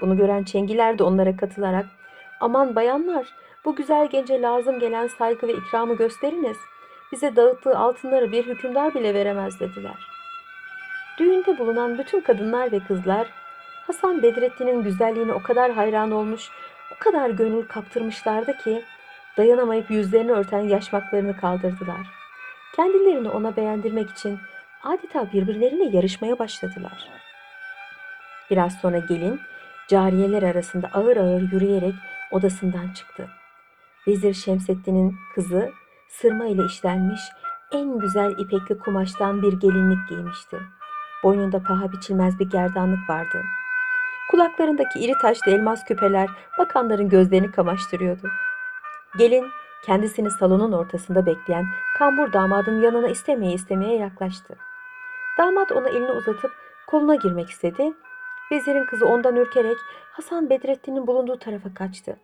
Bunu 0.00 0.16
gören 0.16 0.44
çengiler 0.44 0.98
de 0.98 1.02
onlara 1.02 1.36
katılarak 1.36 1.86
aman 2.40 2.76
bayanlar 2.76 3.26
bu 3.64 3.76
güzel 3.76 4.08
gence 4.10 4.42
lazım 4.42 4.78
gelen 4.78 5.06
saygı 5.06 5.48
ve 5.48 5.52
ikramı 5.52 5.96
gösteriniz. 5.96 6.56
Bize 7.12 7.36
dağıttığı 7.36 7.78
altınları 7.78 8.32
bir 8.32 8.46
hükümdar 8.46 8.94
bile 8.94 9.14
veremez 9.14 9.60
dediler. 9.60 10.08
Düğünde 11.18 11.58
bulunan 11.58 11.98
bütün 11.98 12.20
kadınlar 12.20 12.72
ve 12.72 12.80
kızlar 12.80 13.26
Hasan 13.86 14.22
Bedrettin'in 14.22 14.82
güzelliğine 14.82 15.32
o 15.32 15.42
kadar 15.42 15.72
hayran 15.72 16.10
olmuş, 16.10 16.50
o 16.96 17.04
kadar 17.04 17.30
gönül 17.30 17.66
kaptırmışlardı 17.66 18.56
ki 18.58 18.84
dayanamayıp 19.36 19.90
yüzlerini 19.90 20.32
örten 20.32 20.60
yaşmaklarını 20.60 21.36
kaldırdılar. 21.36 22.06
Kendilerini 22.76 23.28
ona 23.28 23.56
beğendirmek 23.56 24.10
için 24.10 24.38
adeta 24.82 25.32
birbirleriyle 25.32 25.96
yarışmaya 25.96 26.38
başladılar. 26.38 27.08
Biraz 28.50 28.80
sonra 28.80 28.98
gelin 28.98 29.40
cariyeler 29.88 30.42
arasında 30.42 30.90
ağır 30.94 31.16
ağır 31.16 31.52
yürüyerek 31.52 31.94
odasından 32.30 32.88
çıktı. 32.94 33.28
Vezir 34.08 34.34
Şemseddin'in 34.34 35.16
kızı 35.34 35.72
sırma 36.08 36.46
ile 36.46 36.64
işlenmiş 36.66 37.20
en 37.72 37.98
güzel 37.98 38.30
ipekli 38.38 38.78
kumaştan 38.78 39.42
bir 39.42 39.52
gelinlik 39.52 40.08
giymişti. 40.08 40.56
Boynunda 41.22 41.62
paha 41.62 41.92
biçilmez 41.92 42.38
bir 42.38 42.50
gerdanlık 42.50 43.10
vardı. 43.10 43.42
Kulaklarındaki 44.30 44.98
iri 44.98 45.12
taşlı 45.22 45.52
elmas 45.52 45.84
küpeler 45.84 46.28
bakanların 46.58 47.08
gözlerini 47.08 47.50
kamaştırıyordu. 47.50 48.28
Gelin 49.18 49.46
kendisini 49.84 50.30
salonun 50.30 50.72
ortasında 50.72 51.26
bekleyen 51.26 51.66
kambur 51.98 52.32
damadın 52.32 52.82
yanına 52.82 53.08
istemeye 53.08 53.52
istemeye 53.52 53.96
yaklaştı. 53.96 54.56
Damat 55.38 55.72
ona 55.72 55.88
elini 55.88 56.12
uzatıp 56.12 56.52
koluna 56.86 57.14
girmek 57.14 57.50
istedi. 57.50 57.92
Vezirin 58.52 58.84
kızı 58.84 59.06
ondan 59.06 59.36
ürkerek 59.36 59.76
Hasan 60.12 60.50
Bedrettin'in 60.50 61.06
bulunduğu 61.06 61.38
tarafa 61.38 61.74
kaçtı. 61.74 62.16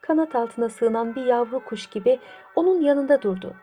Kanat 0.00 0.34
altına 0.34 0.68
sığınan 0.68 1.14
bir 1.14 1.24
yavru 1.24 1.64
kuş 1.64 1.86
gibi 1.86 2.18
onun 2.54 2.80
yanında 2.80 3.22
durdu. 3.22 3.54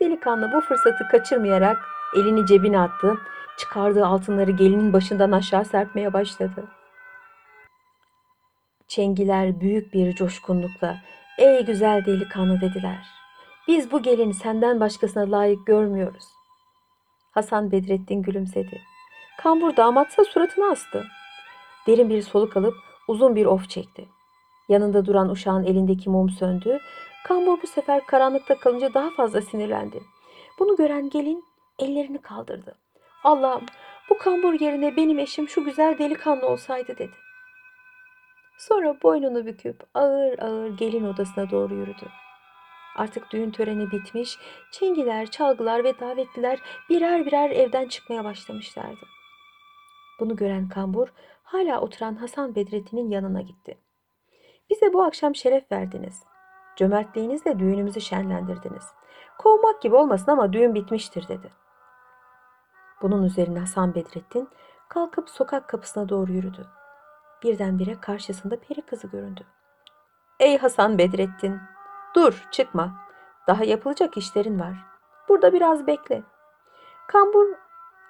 Delikanlı 0.00 0.52
bu 0.52 0.60
fırsatı 0.60 1.08
kaçırmayarak 1.08 1.76
elini 2.16 2.46
cebine 2.46 2.80
attı, 2.80 3.18
çıkardığı 3.56 4.06
altınları 4.06 4.50
gelinin 4.50 4.92
başından 4.92 5.32
aşağı 5.32 5.64
serpmeye 5.64 6.12
başladı. 6.12 6.64
Çengiler 8.94 9.60
büyük 9.60 9.94
bir 9.94 10.14
coşkunlukla 10.14 10.96
"Ey 11.38 11.64
güzel 11.64 12.04
delikanlı" 12.04 12.60
dediler. 12.60 13.06
"Biz 13.68 13.92
bu 13.92 14.02
gelini 14.02 14.34
senden 14.34 14.80
başkasına 14.80 15.30
layık 15.30 15.66
görmüyoruz." 15.66 16.24
Hasan 17.30 17.72
Bedrettin 17.72 18.22
gülümsedi. 18.22 18.80
Kambur 19.38 19.76
damatsa 19.76 20.24
suratını 20.24 20.70
astı. 20.70 21.04
Derin 21.86 22.10
bir 22.10 22.22
soluk 22.22 22.56
alıp 22.56 22.74
uzun 23.08 23.36
bir 23.36 23.46
of 23.46 23.70
çekti. 23.70 24.08
Yanında 24.68 25.06
duran 25.06 25.28
uşağın 25.28 25.64
elindeki 25.64 26.10
mum 26.10 26.30
söndü. 26.30 26.78
Kambur 27.24 27.62
bu 27.62 27.66
sefer 27.66 28.06
karanlıkta 28.06 28.58
kalınca 28.58 28.94
daha 28.94 29.10
fazla 29.10 29.42
sinirlendi. 29.42 30.02
Bunu 30.58 30.76
gören 30.76 31.10
gelin 31.10 31.44
ellerini 31.78 32.18
kaldırdı. 32.18 32.78
Allah'ım 33.24 33.66
bu 34.10 34.18
kambur 34.18 34.60
yerine 34.60 34.96
benim 34.96 35.18
eşim 35.18 35.48
şu 35.48 35.64
güzel 35.64 35.98
delikanlı 35.98 36.46
olsaydı 36.46 36.98
dedi. 36.98 37.23
Sonra 38.58 39.02
boynunu 39.02 39.46
büküp 39.46 39.86
ağır 39.94 40.38
ağır 40.38 40.78
gelin 40.78 41.04
odasına 41.04 41.50
doğru 41.50 41.74
yürüdü. 41.74 42.08
Artık 42.96 43.32
düğün 43.32 43.50
töreni 43.50 43.90
bitmiş, 43.90 44.38
çengiler, 44.72 45.30
çalgılar 45.30 45.84
ve 45.84 46.00
davetliler 46.00 46.60
birer 46.90 47.26
birer 47.26 47.50
evden 47.50 47.88
çıkmaya 47.88 48.24
başlamışlardı. 48.24 49.06
Bunu 50.20 50.36
gören 50.36 50.68
kambur 50.68 51.08
hala 51.42 51.80
oturan 51.80 52.14
Hasan 52.14 52.54
Bedrettin'in 52.54 53.10
yanına 53.10 53.40
gitti. 53.40 53.78
Bize 54.70 54.92
bu 54.92 55.02
akşam 55.02 55.34
şeref 55.34 55.72
verdiniz. 55.72 56.22
Cömertliğinizle 56.76 57.58
düğünümüzü 57.58 58.00
şenlendirdiniz. 58.00 58.84
Kovmak 59.38 59.82
gibi 59.82 59.96
olmasın 59.96 60.30
ama 60.30 60.52
düğün 60.52 60.74
bitmiştir 60.74 61.28
dedi. 61.28 61.52
Bunun 63.02 63.22
üzerine 63.22 63.58
Hasan 63.58 63.94
Bedrettin 63.94 64.48
kalkıp 64.88 65.30
sokak 65.30 65.68
kapısına 65.68 66.08
doğru 66.08 66.32
yürüdü. 66.32 66.66
Birdenbire 67.44 68.00
karşısında 68.00 68.56
peri 68.60 68.82
kızı 68.82 69.06
göründü. 69.06 69.40
Ey 70.40 70.58
Hasan 70.58 70.98
Bedrettin, 70.98 71.60
dur 72.16 72.44
çıkma. 72.50 72.94
Daha 73.46 73.64
yapılacak 73.64 74.16
işlerin 74.16 74.60
var. 74.60 74.74
Burada 75.28 75.52
biraz 75.52 75.86
bekle. 75.86 76.22
Kambur 77.08 77.46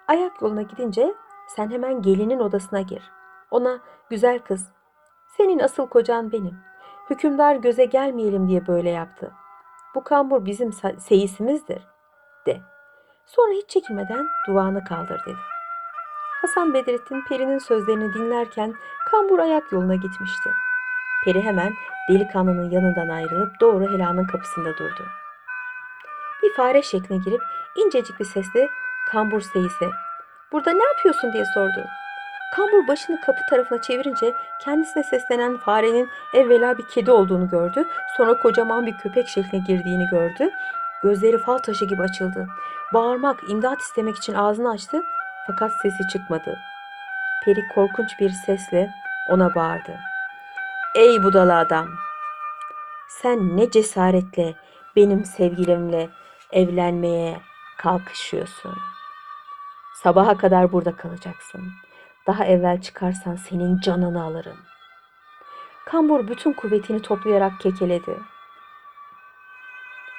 ayak 0.09 0.42
yoluna 0.42 0.62
gidince 0.62 1.14
sen 1.49 1.70
hemen 1.70 2.03
gelinin 2.03 2.38
odasına 2.38 2.81
gir. 2.81 3.11
Ona 3.51 3.79
güzel 4.11 4.38
kız, 4.38 4.73
senin 5.37 5.59
asıl 5.59 5.87
kocan 5.87 6.33
benim. 6.33 6.59
Hükümdar 7.11 7.57
göze 7.57 7.85
gelmeyelim 7.85 8.49
diye 8.49 8.66
böyle 8.66 8.90
yaptı. 8.90 9.33
Bu 9.94 10.05
kambur 10.05 10.44
bizim 10.44 10.73
seyisimizdir 10.99 11.83
de. 12.47 12.61
Sonra 13.27 13.53
hiç 13.53 13.68
çekinmeden 13.68 14.27
duvağını 14.49 14.85
kaldır 14.85 15.20
dedi. 15.27 15.54
Hasan 16.44 16.74
Bedrettin 16.74 17.24
Peri'nin 17.28 17.59
sözlerini 17.59 18.14
dinlerken 18.14 18.74
kambur 19.11 19.38
ayak 19.38 19.72
yoluna 19.72 19.94
gitmişti. 19.94 20.50
Peri 21.24 21.42
hemen 21.42 21.72
delikanlının 22.09 22.70
yanından 22.70 23.09
ayrılıp 23.09 23.61
doğru 23.61 23.92
helanın 23.92 24.24
kapısında 24.24 24.76
durdu. 24.78 25.07
Bir 26.42 26.52
fare 26.52 26.83
şekline 26.83 27.18
girip 27.18 27.40
incecik 27.76 28.20
bir 28.20 28.24
sesle 28.24 28.68
kambur 29.11 29.40
seyise 29.40 29.90
''Burada 30.52 30.72
ne 30.72 30.85
yapıyorsun?'' 30.85 31.33
diye 31.33 31.44
sordu. 31.54 31.85
Kambur 32.57 32.88
başını 32.88 33.20
kapı 33.20 33.40
tarafına 33.50 33.83
çevirince 33.83 34.35
kendisine 34.64 35.02
seslenen 35.02 35.57
farenin 35.57 36.09
evvela 36.35 36.78
bir 36.78 36.87
kedi 36.87 37.11
olduğunu 37.11 37.50
gördü. 37.50 37.85
Sonra 38.16 38.40
kocaman 38.40 38.87
bir 38.87 38.96
köpek 38.96 39.28
şekline 39.28 39.64
girdiğini 39.66 40.07
gördü. 40.11 40.50
Gözleri 41.02 41.38
fal 41.38 41.59
taşı 41.59 41.85
gibi 41.85 42.02
açıldı. 42.02 42.46
Bağırmak, 42.94 43.50
imdat 43.50 43.80
istemek 43.80 44.16
için 44.16 44.35
ağzını 44.35 44.70
açtı 44.70 45.02
fakat 45.46 45.72
sesi 45.83 46.09
çıkmadı. 46.09 46.59
Peri 47.44 47.68
korkunç 47.74 48.20
bir 48.20 48.30
sesle 48.30 48.90
ona 49.28 49.54
bağırdı. 49.54 49.98
Ey 50.94 51.22
budala 51.22 51.59
adam! 51.59 51.88
Sen 53.09 53.57
ne 53.57 53.70
cesaretle 53.70 54.54
benim 54.96 55.24
sevgilimle 55.24 56.09
evlenmeye 56.52 57.40
kalkışıyorsun. 57.78 58.74
Sabaha 60.02 60.37
kadar 60.37 60.72
burada 60.72 60.96
kalacaksın. 60.96 61.72
Daha 62.26 62.44
evvel 62.44 62.80
çıkarsan 62.80 63.37
senin 63.37 63.80
canını 63.80 64.22
alırım. 64.22 64.59
Kambur 65.87 66.28
bütün 66.28 66.52
kuvvetini 66.52 67.02
toplayarak 67.02 67.61
kekeledi. 67.61 68.18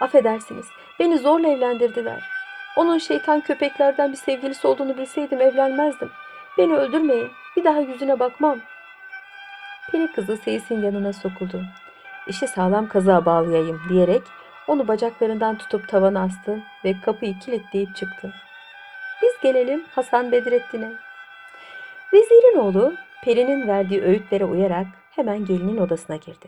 Affedersiniz, 0.02 0.66
beni 1.00 1.18
zorla 1.18 1.48
evlendirdiler. 1.48 2.35
Onun 2.76 2.98
şeytan 2.98 3.42
köpeklerden 3.42 4.12
bir 4.12 4.18
sevgilisi 4.18 4.68
olduğunu 4.68 4.98
bilseydim 4.98 5.42
evlenmezdim. 5.42 6.12
Beni 6.58 6.74
öldürmeyin, 6.74 7.32
bir 7.58 7.64
daha 7.64 7.80
yüzüne 7.80 8.20
bakmam. 8.20 8.60
Peri 9.92 10.12
kızı 10.12 10.38
Seyis'in 10.38 10.84
yanına 10.84 11.14
sokuldu. 11.14 11.62
İşi 12.28 12.48
sağlam 12.48 12.88
kazığa 12.88 13.26
bağlayayım 13.26 13.82
diyerek 13.90 14.22
onu 14.68 14.88
bacaklarından 14.88 15.58
tutup 15.58 15.90
tavana 15.90 16.24
astı 16.24 16.60
ve 16.86 16.96
kapıyı 17.06 17.40
kilitleyip 17.40 17.96
çıktı. 17.96 18.34
Biz 19.22 19.32
gelelim 19.44 19.86
Hasan 19.96 20.32
Bedrettin'e. 20.32 20.92
Vezirin 22.14 22.58
oğlu 22.58 22.94
Peri'nin 23.24 23.68
verdiği 23.68 24.04
öğütlere 24.04 24.46
uyarak 24.46 24.88
hemen 25.12 25.46
gelinin 25.46 25.78
odasına 25.78 26.16
girdi. 26.16 26.48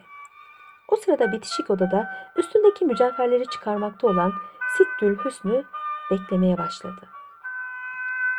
O 0.87 0.95
sırada 0.95 1.31
bitişik 1.31 1.69
odada 1.69 2.09
üstündeki 2.35 2.85
mücevherleri 2.85 3.45
çıkarmakta 3.45 4.07
olan 4.07 4.33
Sittül 4.77 5.17
Hüsnü 5.25 5.63
beklemeye 6.11 6.57
başladı. 6.57 7.01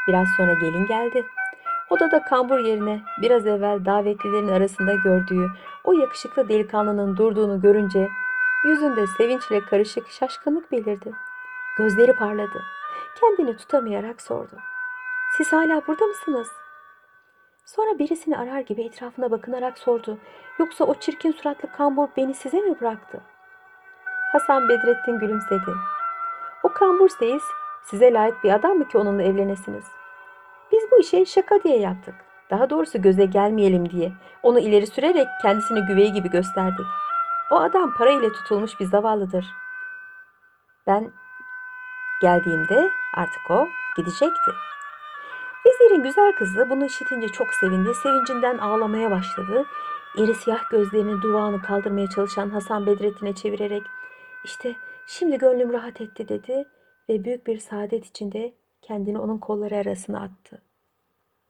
Biraz 0.09 0.29
sonra 0.37 0.53
gelin 0.53 0.87
geldi. 0.87 1.27
Odada 1.91 2.23
kambur 2.23 2.59
yerine 2.59 3.03
biraz 3.23 3.47
evvel 3.47 3.85
davetlilerin 3.85 4.49
arasında 4.49 4.95
gördüğü 4.95 5.47
o 5.85 5.93
yakışıklı 5.93 6.49
delikanlının 6.49 7.17
durduğunu 7.17 7.61
görünce 7.61 8.09
yüzünde 8.65 9.07
sevinçle 9.07 9.61
karışık 9.61 10.11
şaşkınlık 10.11 10.73
belirdi. 10.73 11.13
Gözleri 11.79 12.13
parladı. 12.13 12.63
Kendini 13.21 13.57
tutamayarak 13.57 14.23
sordu. 14.23 14.57
Siz 15.37 15.53
hala 15.53 15.87
burada 15.87 16.05
mısınız? 16.07 16.49
Sonra 17.65 17.99
birisini 17.99 18.39
arar 18.39 18.61
gibi 18.61 18.83
etrafına 18.83 19.31
bakınarak 19.31 19.79
sordu. 19.79 20.19
Yoksa 20.59 20.85
o 20.85 20.95
çirkin 20.95 21.33
suratlı 21.33 21.73
kambur 21.73 22.09
beni 22.17 22.35
size 22.35 22.61
mi 22.61 22.81
bıraktı? 22.81 23.21
Hasan 24.33 24.69
Bedrettin 24.69 25.19
gülümsedi. 25.19 25.71
O 26.63 26.73
kambur 26.73 27.09
seyis 27.09 27.43
size 27.90 28.12
layık 28.12 28.44
bir 28.44 28.53
adam 28.53 28.79
mı 28.79 28.88
ki 28.88 28.98
onunla 28.98 29.22
evlenesiniz? 29.22 29.85
Biz 30.72 30.90
bu 30.92 31.01
işi 31.01 31.27
şaka 31.27 31.62
diye 31.62 31.79
yaptık. 31.79 32.14
Daha 32.51 32.70
doğrusu 32.70 33.03
göze 33.03 33.24
gelmeyelim 33.24 33.90
diye. 33.90 34.12
Onu 34.42 34.59
ileri 34.59 34.87
sürerek 34.87 35.27
kendisini 35.42 35.87
güvey 35.87 36.12
gibi 36.12 36.31
gösterdik. 36.31 36.87
O 37.51 37.57
adam 37.57 37.94
para 37.94 38.11
ile 38.11 38.33
tutulmuş 38.33 38.81
bir 38.81 38.85
zavallıdır. 38.85 39.46
Ben 40.87 41.12
Geldiğimde 42.20 42.90
artık 43.14 43.51
o 43.51 43.68
gidecekti. 43.96 44.51
Vezirin 45.66 46.03
güzel 46.03 46.33
kızı 46.33 46.70
bunu 46.70 46.85
işitince 46.85 47.29
çok 47.29 47.55
sevindi. 47.55 47.94
Sevincinden 47.94 48.59
ağlamaya 48.59 49.11
başladı. 49.11 49.66
İri 50.16 50.35
siyah 50.35 50.70
gözlerini 50.70 51.22
duvağını 51.22 51.62
kaldırmaya 51.62 52.09
çalışan 52.09 52.51
Hasan 52.51 52.87
Bedrettin'e 52.87 53.35
çevirerek 53.35 53.83
işte 54.44 54.77
şimdi 55.07 55.38
gönlüm 55.38 55.72
rahat 55.72 56.01
etti 56.01 56.29
dedi 56.29 56.64
ve 57.09 57.25
büyük 57.25 57.47
bir 57.47 57.59
saadet 57.59 58.07
içinde 58.07 58.55
kendini 58.83 59.18
onun 59.18 59.38
kolları 59.38 59.77
arasına 59.77 60.21
attı. 60.23 60.62